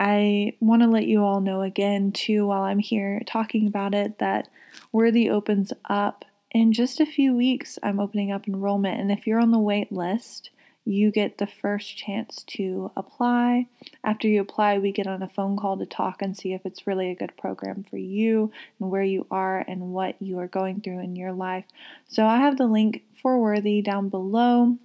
I 0.00 0.54
want 0.60 0.80
to 0.80 0.88
let 0.88 1.06
you 1.06 1.22
all 1.22 1.42
know 1.42 1.60
again, 1.60 2.10
too, 2.10 2.46
while 2.46 2.62
I'm 2.62 2.78
here 2.78 3.20
talking 3.26 3.66
about 3.66 3.94
it, 3.94 4.18
that 4.18 4.48
Worthy 4.92 5.28
opens 5.28 5.74
up 5.90 6.24
in 6.50 6.72
just 6.72 7.00
a 7.00 7.06
few 7.06 7.36
weeks. 7.36 7.78
I'm 7.82 8.00
opening 8.00 8.32
up 8.32 8.48
enrollment. 8.48 8.98
And 8.98 9.12
if 9.12 9.26
you're 9.26 9.40
on 9.40 9.50
the 9.50 9.58
wait 9.58 9.92
list, 9.92 10.48
you 10.86 11.10
get 11.10 11.36
the 11.36 11.46
first 11.46 11.98
chance 11.98 12.42
to 12.44 12.90
apply. 12.96 13.66
After 14.02 14.26
you 14.26 14.40
apply, 14.40 14.78
we 14.78 14.90
get 14.90 15.06
on 15.06 15.22
a 15.22 15.28
phone 15.28 15.58
call 15.58 15.76
to 15.76 15.84
talk 15.84 16.22
and 16.22 16.34
see 16.34 16.54
if 16.54 16.64
it's 16.64 16.86
really 16.86 17.10
a 17.10 17.14
good 17.14 17.36
program 17.36 17.84
for 17.84 17.98
you 17.98 18.50
and 18.80 18.90
where 18.90 19.02
you 19.02 19.26
are 19.30 19.62
and 19.68 19.92
what 19.92 20.20
you 20.20 20.38
are 20.38 20.48
going 20.48 20.80
through 20.80 21.00
in 21.00 21.14
your 21.14 21.32
life. 21.32 21.66
So 22.08 22.24
I 22.24 22.38
have 22.38 22.56
the 22.56 22.66
link 22.66 23.02
for 23.20 23.38
Worthy 23.38 23.82
down 23.82 24.08
below. 24.08 24.78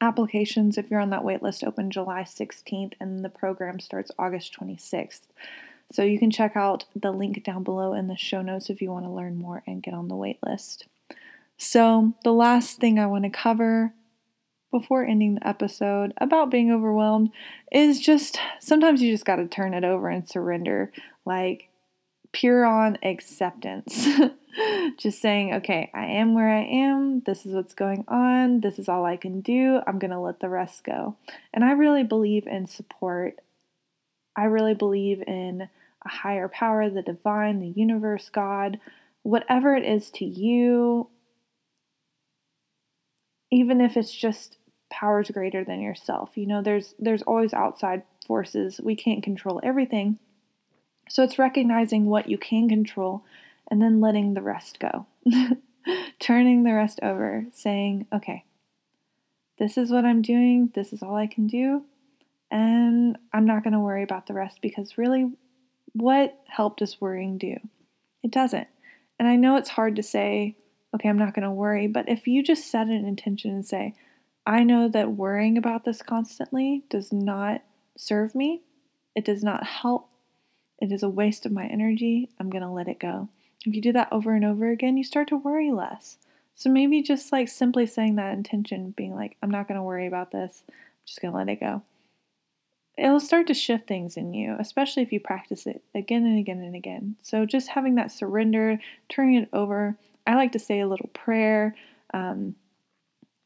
Applications, 0.00 0.78
if 0.78 0.90
you're 0.90 1.00
on 1.00 1.10
that 1.10 1.22
waitlist, 1.22 1.66
open 1.66 1.90
July 1.90 2.22
16th 2.22 2.94
and 3.00 3.24
the 3.24 3.28
program 3.28 3.80
starts 3.80 4.10
August 4.18 4.56
26th. 4.58 5.22
So 5.92 6.02
you 6.02 6.18
can 6.18 6.30
check 6.30 6.56
out 6.56 6.86
the 6.94 7.10
link 7.10 7.42
down 7.44 7.64
below 7.64 7.92
in 7.92 8.08
the 8.08 8.16
show 8.16 8.42
notes 8.42 8.70
if 8.70 8.80
you 8.80 8.90
want 8.90 9.04
to 9.04 9.10
learn 9.10 9.36
more 9.36 9.62
and 9.66 9.82
get 9.82 9.94
on 9.94 10.08
the 10.08 10.14
waitlist. 10.14 10.84
So, 11.58 12.14
the 12.24 12.32
last 12.32 12.78
thing 12.78 12.98
I 12.98 13.06
want 13.06 13.24
to 13.24 13.30
cover 13.30 13.92
before 14.70 15.04
ending 15.04 15.34
the 15.34 15.46
episode 15.46 16.14
about 16.16 16.50
being 16.50 16.70
overwhelmed 16.70 17.30
is 17.70 18.00
just 18.00 18.38
sometimes 18.60 19.02
you 19.02 19.12
just 19.12 19.26
got 19.26 19.36
to 19.36 19.46
turn 19.46 19.74
it 19.74 19.84
over 19.84 20.08
and 20.08 20.26
surrender. 20.26 20.92
Like 21.26 21.68
pure 22.32 22.64
on 22.64 22.96
acceptance. 23.02 24.08
just 24.98 25.20
saying, 25.20 25.54
okay, 25.54 25.90
I 25.94 26.06
am 26.06 26.34
where 26.34 26.50
I 26.50 26.62
am. 26.62 27.20
This 27.20 27.46
is 27.46 27.54
what's 27.54 27.74
going 27.74 28.04
on. 28.08 28.60
This 28.60 28.78
is 28.78 28.88
all 28.88 29.04
I 29.04 29.16
can 29.16 29.40
do. 29.40 29.80
I'm 29.86 29.98
going 29.98 30.10
to 30.10 30.18
let 30.18 30.40
the 30.40 30.48
rest 30.48 30.84
go. 30.84 31.16
And 31.52 31.64
I 31.64 31.72
really 31.72 32.04
believe 32.04 32.46
in 32.46 32.66
support. 32.66 33.40
I 34.36 34.44
really 34.44 34.74
believe 34.74 35.22
in 35.26 35.68
a 36.04 36.08
higher 36.08 36.48
power, 36.48 36.88
the 36.88 37.02
divine, 37.02 37.60
the 37.60 37.68
universe, 37.68 38.30
God, 38.30 38.78
whatever 39.22 39.74
it 39.74 39.84
is 39.84 40.10
to 40.12 40.24
you, 40.24 41.08
even 43.50 43.80
if 43.80 43.96
it's 43.96 44.14
just 44.14 44.56
powers 44.90 45.30
greater 45.30 45.64
than 45.64 45.80
yourself. 45.80 46.30
You 46.36 46.46
know, 46.46 46.62
there's 46.62 46.94
there's 46.98 47.22
always 47.22 47.52
outside 47.52 48.02
forces. 48.26 48.80
We 48.82 48.96
can't 48.96 49.22
control 49.22 49.60
everything. 49.62 50.18
So 51.08 51.24
it's 51.24 51.38
recognizing 51.38 52.06
what 52.06 52.28
you 52.28 52.38
can 52.38 52.68
control 52.68 53.24
and 53.70 53.80
then 53.80 54.00
letting 54.00 54.34
the 54.34 54.42
rest 54.42 54.78
go. 54.80 55.06
Turning 56.18 56.62
the 56.62 56.74
rest 56.74 57.00
over, 57.02 57.46
saying, 57.52 58.06
"Okay, 58.12 58.44
this 59.58 59.78
is 59.78 59.90
what 59.90 60.04
I'm 60.04 60.22
doing. 60.22 60.70
This 60.74 60.92
is 60.92 61.02
all 61.02 61.16
I 61.16 61.26
can 61.26 61.46
do." 61.46 61.84
And 62.50 63.16
I'm 63.32 63.46
not 63.46 63.62
going 63.62 63.74
to 63.74 63.78
worry 63.78 64.02
about 64.02 64.26
the 64.26 64.34
rest 64.34 64.60
because 64.60 64.98
really 64.98 65.30
what 65.92 66.38
help 66.48 66.76
does 66.76 67.00
worrying 67.00 67.38
do? 67.38 67.56
It 68.22 68.30
doesn't. 68.30 68.68
And 69.18 69.28
I 69.28 69.36
know 69.36 69.56
it's 69.56 69.68
hard 69.68 69.96
to 69.96 70.02
say, 70.02 70.56
okay, 70.94 71.08
I'm 71.08 71.18
not 71.18 71.34
going 71.34 71.44
to 71.44 71.50
worry, 71.50 71.86
but 71.86 72.08
if 72.08 72.26
you 72.26 72.42
just 72.42 72.70
set 72.70 72.86
an 72.86 73.04
intention 73.04 73.50
and 73.50 73.66
say, 73.66 73.94
I 74.46 74.64
know 74.64 74.88
that 74.88 75.12
worrying 75.12 75.58
about 75.58 75.84
this 75.84 76.02
constantly 76.02 76.84
does 76.88 77.12
not 77.12 77.62
serve 77.96 78.34
me. 78.34 78.62
It 79.14 79.24
does 79.24 79.44
not 79.44 79.64
help. 79.64 80.10
It 80.80 80.92
is 80.92 81.02
a 81.02 81.08
waste 81.08 81.44
of 81.44 81.52
my 81.52 81.66
energy. 81.66 82.30
I'm 82.38 82.50
going 82.50 82.62
to 82.62 82.70
let 82.70 82.88
it 82.88 82.98
go. 82.98 83.28
If 83.66 83.74
you 83.74 83.82
do 83.82 83.92
that 83.92 84.08
over 84.12 84.32
and 84.32 84.44
over 84.44 84.70
again, 84.70 84.96
you 84.96 85.04
start 85.04 85.28
to 85.28 85.36
worry 85.36 85.70
less. 85.70 86.16
So 86.54 86.70
maybe 86.70 87.02
just 87.02 87.32
like 87.32 87.48
simply 87.48 87.86
saying 87.86 88.16
that 88.16 88.34
intention, 88.34 88.92
being 88.96 89.14
like, 89.14 89.36
I'm 89.42 89.50
not 89.50 89.68
going 89.68 89.76
to 89.76 89.82
worry 89.82 90.06
about 90.06 90.30
this, 90.30 90.62
I'm 90.68 90.74
just 91.06 91.20
going 91.20 91.32
to 91.32 91.38
let 91.38 91.48
it 91.48 91.60
go. 91.60 91.82
It'll 92.98 93.20
start 93.20 93.46
to 93.46 93.54
shift 93.54 93.88
things 93.88 94.16
in 94.16 94.34
you, 94.34 94.56
especially 94.58 95.02
if 95.02 95.12
you 95.12 95.20
practice 95.20 95.66
it 95.66 95.82
again 95.94 96.26
and 96.26 96.38
again 96.38 96.60
and 96.60 96.74
again. 96.74 97.16
So 97.22 97.46
just 97.46 97.68
having 97.68 97.94
that 97.94 98.12
surrender, 98.12 98.78
turning 99.08 99.36
it 99.36 99.48
over. 99.52 99.96
I 100.26 100.34
like 100.34 100.52
to 100.52 100.58
say 100.58 100.80
a 100.80 100.88
little 100.88 101.08
prayer. 101.14 101.74
Um, 102.12 102.56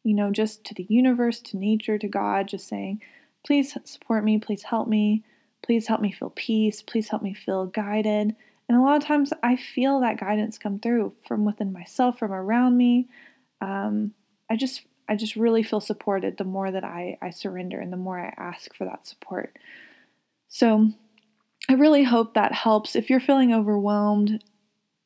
you 0.03 0.14
know, 0.14 0.31
just 0.31 0.64
to 0.64 0.74
the 0.74 0.87
universe, 0.88 1.40
to 1.40 1.57
nature, 1.57 1.98
to 1.98 2.09
God, 2.09 2.48
just 2.48 2.68
saying, 2.68 3.00
please 3.44 3.77
support 3.85 4.24
me, 4.24 4.38
please 4.38 4.62
help 4.62 4.88
me, 4.88 5.22
please 5.62 5.87
help 5.87 6.00
me 6.00 6.12
feel 6.12 6.31
peace, 6.31 6.83
please 6.83 7.09
help 7.09 7.22
me 7.22 7.33
feel 7.33 7.66
guided. 7.66 8.35
And 8.68 8.79
a 8.79 8.81
lot 8.81 8.96
of 8.96 9.05
times 9.05 9.33
I 9.42 9.57
feel 9.57 10.00
that 10.00 10.18
guidance 10.18 10.59
come 10.59 10.79
through 10.79 11.14
from 11.27 11.44
within 11.44 11.72
myself, 11.72 12.18
from 12.18 12.33
around 12.33 12.77
me. 12.77 13.09
Um, 13.61 14.12
I 14.50 14.57
just 14.57 14.83
I 15.09 15.16
just 15.16 15.37
really 15.37 15.62
feel 15.62 15.81
supported 15.81 16.38
the 16.38 16.44
more 16.44 16.70
that 16.70 16.85
I, 16.85 17.18
I 17.20 17.31
surrender 17.31 17.79
and 17.79 17.92
the 17.92 17.98
more 17.98 18.18
I 18.18 18.33
ask 18.38 18.74
for 18.74 18.87
that 18.87 19.07
support. 19.07 19.59
So 20.48 20.90
I 21.68 21.74
really 21.74 22.05
hope 22.05 22.35
that 22.35 22.53
helps. 22.53 22.96
If 22.96 23.11
you're 23.11 23.20
feeling 23.20 23.53
overwhelmed, 23.53 24.42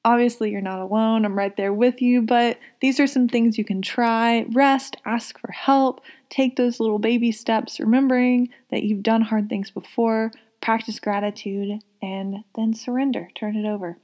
Obviously, 0.04 0.50
you're 0.50 0.60
not 0.60 0.80
alone. 0.80 1.24
I'm 1.24 1.36
right 1.36 1.54
there 1.56 1.74
with 1.74 2.00
you, 2.00 2.22
but 2.22 2.58
these 2.80 3.00
are 3.00 3.06
some 3.06 3.28
things 3.28 3.58
you 3.58 3.64
can 3.64 3.82
try. 3.82 4.46
Rest, 4.52 4.96
ask 5.04 5.38
for 5.38 5.50
help, 5.52 6.00
take 6.30 6.56
those 6.56 6.80
little 6.80 6.98
baby 6.98 7.32
steps, 7.32 7.80
remembering 7.80 8.48
that 8.70 8.84
you've 8.84 9.02
done 9.02 9.20
hard 9.20 9.48
things 9.48 9.70
before, 9.70 10.30
practice 10.62 10.98
gratitude, 10.98 11.82
and 12.02 12.44
then 12.54 12.74
surrender. 12.74 13.28
Turn 13.34 13.56
it 13.56 13.66
over. 13.66 13.98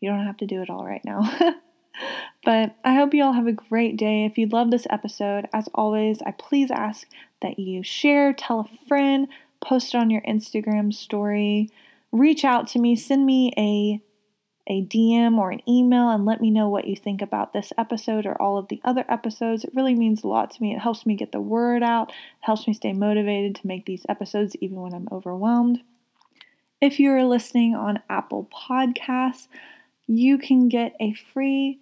You 0.00 0.10
don't 0.10 0.26
have 0.26 0.36
to 0.38 0.46
do 0.46 0.62
it 0.62 0.70
all 0.70 0.84
right 0.84 1.04
now. 1.04 1.22
but 2.44 2.76
I 2.84 2.94
hope 2.94 3.14
you 3.14 3.24
all 3.24 3.32
have 3.32 3.46
a 3.46 3.52
great 3.52 3.96
day. 3.96 4.24
If 4.24 4.38
you 4.38 4.46
love 4.46 4.70
this 4.70 4.86
episode, 4.90 5.48
as 5.52 5.68
always, 5.74 6.20
I 6.22 6.32
please 6.32 6.70
ask 6.70 7.06
that 7.42 7.58
you 7.58 7.82
share, 7.82 8.32
tell 8.32 8.60
a 8.60 8.86
friend, 8.86 9.28
post 9.64 9.94
it 9.94 9.98
on 9.98 10.10
your 10.10 10.22
Instagram 10.22 10.92
story, 10.92 11.70
reach 12.12 12.44
out 12.44 12.68
to 12.68 12.78
me, 12.78 12.96
send 12.96 13.26
me 13.26 13.52
a 13.56 14.02
a 14.66 14.82
DM 14.86 15.36
or 15.36 15.50
an 15.50 15.60
email 15.68 16.08
and 16.08 16.24
let 16.24 16.40
me 16.40 16.50
know 16.50 16.68
what 16.68 16.86
you 16.86 16.96
think 16.96 17.20
about 17.20 17.52
this 17.52 17.70
episode 17.76 18.24
or 18.24 18.40
all 18.40 18.56
of 18.56 18.68
the 18.68 18.80
other 18.82 19.04
episodes. 19.10 19.62
It 19.62 19.74
really 19.74 19.94
means 19.94 20.22
a 20.22 20.28
lot 20.28 20.50
to 20.52 20.62
me. 20.62 20.74
It 20.74 20.78
helps 20.78 21.04
me 21.04 21.16
get 21.16 21.32
the 21.32 21.40
word 21.40 21.82
out, 21.82 22.08
it 22.10 22.14
helps 22.40 22.66
me 22.66 22.72
stay 22.72 22.92
motivated 22.92 23.56
to 23.56 23.66
make 23.66 23.84
these 23.84 24.06
episodes 24.08 24.56
even 24.60 24.80
when 24.80 24.94
I'm 24.94 25.08
overwhelmed. 25.12 25.82
If 26.80 26.98
you 26.98 27.10
are 27.12 27.24
listening 27.24 27.74
on 27.74 28.02
Apple 28.10 28.50
Podcasts, 28.52 29.48
you 30.06 30.38
can 30.38 30.68
get 30.68 30.94
a 31.00 31.14
free 31.14 31.80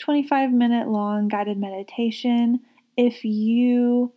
25 0.00 0.52
minute 0.52 0.88
long 0.88 1.28
guided 1.28 1.58
meditation 1.58 2.60
if 2.96 3.24
you 3.24 4.12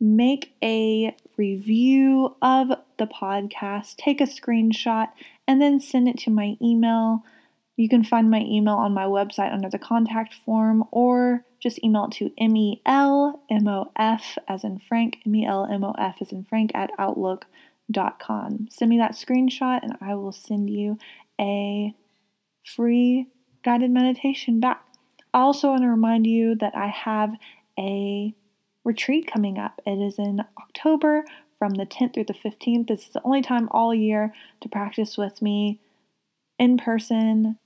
make 0.00 0.54
a 0.62 1.14
review 1.36 2.36
of 2.42 2.68
the 2.98 3.06
podcast, 3.06 3.96
take 3.96 4.20
a 4.20 4.24
screenshot, 4.24 5.08
and 5.46 5.60
then 5.60 5.80
send 5.80 6.08
it 6.08 6.18
to 6.18 6.30
my 6.30 6.56
email 6.60 7.22
you 7.76 7.90
can 7.90 8.02
find 8.02 8.30
my 8.30 8.40
email 8.40 8.74
on 8.74 8.94
my 8.94 9.04
website 9.04 9.52
under 9.52 9.68
the 9.68 9.78
contact 9.78 10.34
form 10.34 10.84
or 10.90 11.44
just 11.60 11.82
email 11.84 12.06
it 12.06 12.12
to 12.12 12.32
M-E-L-M-O-F 12.38 14.38
as 14.48 14.64
in 14.64 14.78
Frank, 14.78 15.18
M-E-L-M-O-F 15.26 16.16
as 16.20 16.32
in 16.32 16.44
Frank 16.44 16.72
at 16.74 16.90
outlook.com. 16.98 17.65
Send 18.70 18.90
me 18.90 18.98
that 18.98 19.12
screenshot 19.12 19.82
and 19.82 19.96
I 20.00 20.14
will 20.14 20.32
send 20.32 20.70
you 20.70 20.98
a 21.40 21.94
free 22.64 23.28
guided 23.64 23.90
meditation 23.90 24.60
back. 24.60 24.82
I 25.32 25.40
also 25.40 25.68
want 25.68 25.82
to 25.82 25.88
remind 25.88 26.26
you 26.26 26.54
that 26.56 26.76
I 26.76 26.88
have 26.88 27.34
a 27.78 28.34
retreat 28.84 29.30
coming 29.32 29.58
up. 29.58 29.80
It 29.86 30.00
is 30.00 30.18
in 30.18 30.40
October 30.58 31.24
from 31.58 31.74
the 31.74 31.86
10th 31.86 32.14
through 32.14 32.24
the 32.24 32.34
15th. 32.34 32.88
This 32.88 33.02
is 33.02 33.10
the 33.10 33.22
only 33.24 33.42
time 33.42 33.68
all 33.70 33.94
year 33.94 34.32
to 34.60 34.68
practice 34.68 35.16
with 35.16 35.42
me 35.42 35.80
in 36.58 36.78
person 36.78 37.58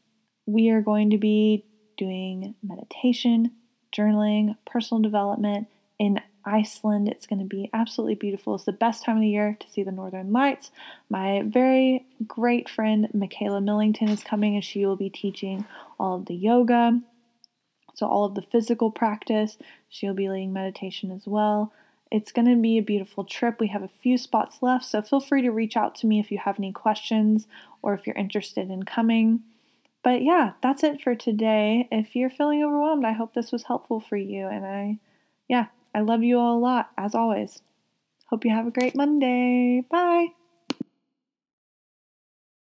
we 0.46 0.70
are 0.70 0.80
going 0.80 1.10
to 1.10 1.18
be 1.18 1.64
doing 1.96 2.54
meditation, 2.62 3.52
journaling, 3.96 4.56
personal 4.66 5.02
development 5.02 5.68
in 5.98 6.20
Iceland. 6.44 7.08
It's 7.08 7.26
going 7.26 7.38
to 7.38 7.44
be 7.44 7.70
absolutely 7.72 8.14
beautiful. 8.14 8.54
It's 8.54 8.64
the 8.64 8.72
best 8.72 9.04
time 9.04 9.16
of 9.16 9.22
the 9.22 9.28
year 9.28 9.56
to 9.58 9.70
see 9.70 9.82
the 9.82 9.92
northern 9.92 10.32
lights. 10.32 10.70
My 11.08 11.42
very 11.44 12.06
great 12.26 12.68
friend 12.68 13.08
Michaela 13.12 13.60
Millington 13.60 14.08
is 14.08 14.22
coming 14.22 14.54
and 14.54 14.64
she 14.64 14.84
will 14.84 14.96
be 14.96 15.10
teaching 15.10 15.66
all 15.98 16.16
of 16.16 16.26
the 16.26 16.34
yoga. 16.34 17.00
So, 17.94 18.06
all 18.06 18.24
of 18.24 18.34
the 18.34 18.42
physical 18.42 18.90
practice. 18.90 19.58
She'll 19.88 20.14
be 20.14 20.28
leading 20.28 20.52
meditation 20.52 21.10
as 21.10 21.26
well. 21.26 21.72
It's 22.10 22.32
going 22.32 22.48
to 22.48 22.60
be 22.60 22.78
a 22.78 22.82
beautiful 22.82 23.24
trip. 23.24 23.60
We 23.60 23.68
have 23.68 23.82
a 23.82 23.90
few 24.02 24.18
spots 24.18 24.58
left, 24.62 24.84
so 24.84 25.00
feel 25.00 25.20
free 25.20 25.42
to 25.42 25.50
reach 25.50 25.76
out 25.76 25.94
to 25.96 26.06
me 26.06 26.18
if 26.18 26.32
you 26.32 26.38
have 26.38 26.58
any 26.58 26.72
questions 26.72 27.46
or 27.82 27.94
if 27.94 28.06
you're 28.06 28.16
interested 28.16 28.70
in 28.70 28.82
coming. 28.82 29.42
But 30.02 30.22
yeah, 30.22 30.52
that's 30.62 30.82
it 30.82 31.00
for 31.00 31.14
today. 31.14 31.88
If 31.92 32.16
you're 32.16 32.30
feeling 32.30 32.64
overwhelmed, 32.64 33.04
I 33.04 33.12
hope 33.12 33.34
this 33.34 33.52
was 33.52 33.64
helpful 33.64 34.00
for 34.00 34.16
you. 34.16 34.46
And 34.46 34.64
I, 34.64 34.98
yeah, 35.48 35.66
I 35.94 36.00
love 36.00 36.22
you 36.22 36.38
all 36.38 36.58
a 36.58 36.60
lot, 36.60 36.90
as 36.96 37.14
always. 37.14 37.62
Hope 38.26 38.44
you 38.44 38.52
have 38.52 38.66
a 38.66 38.70
great 38.70 38.94
Monday. 38.96 39.82
Bye. 39.90 40.28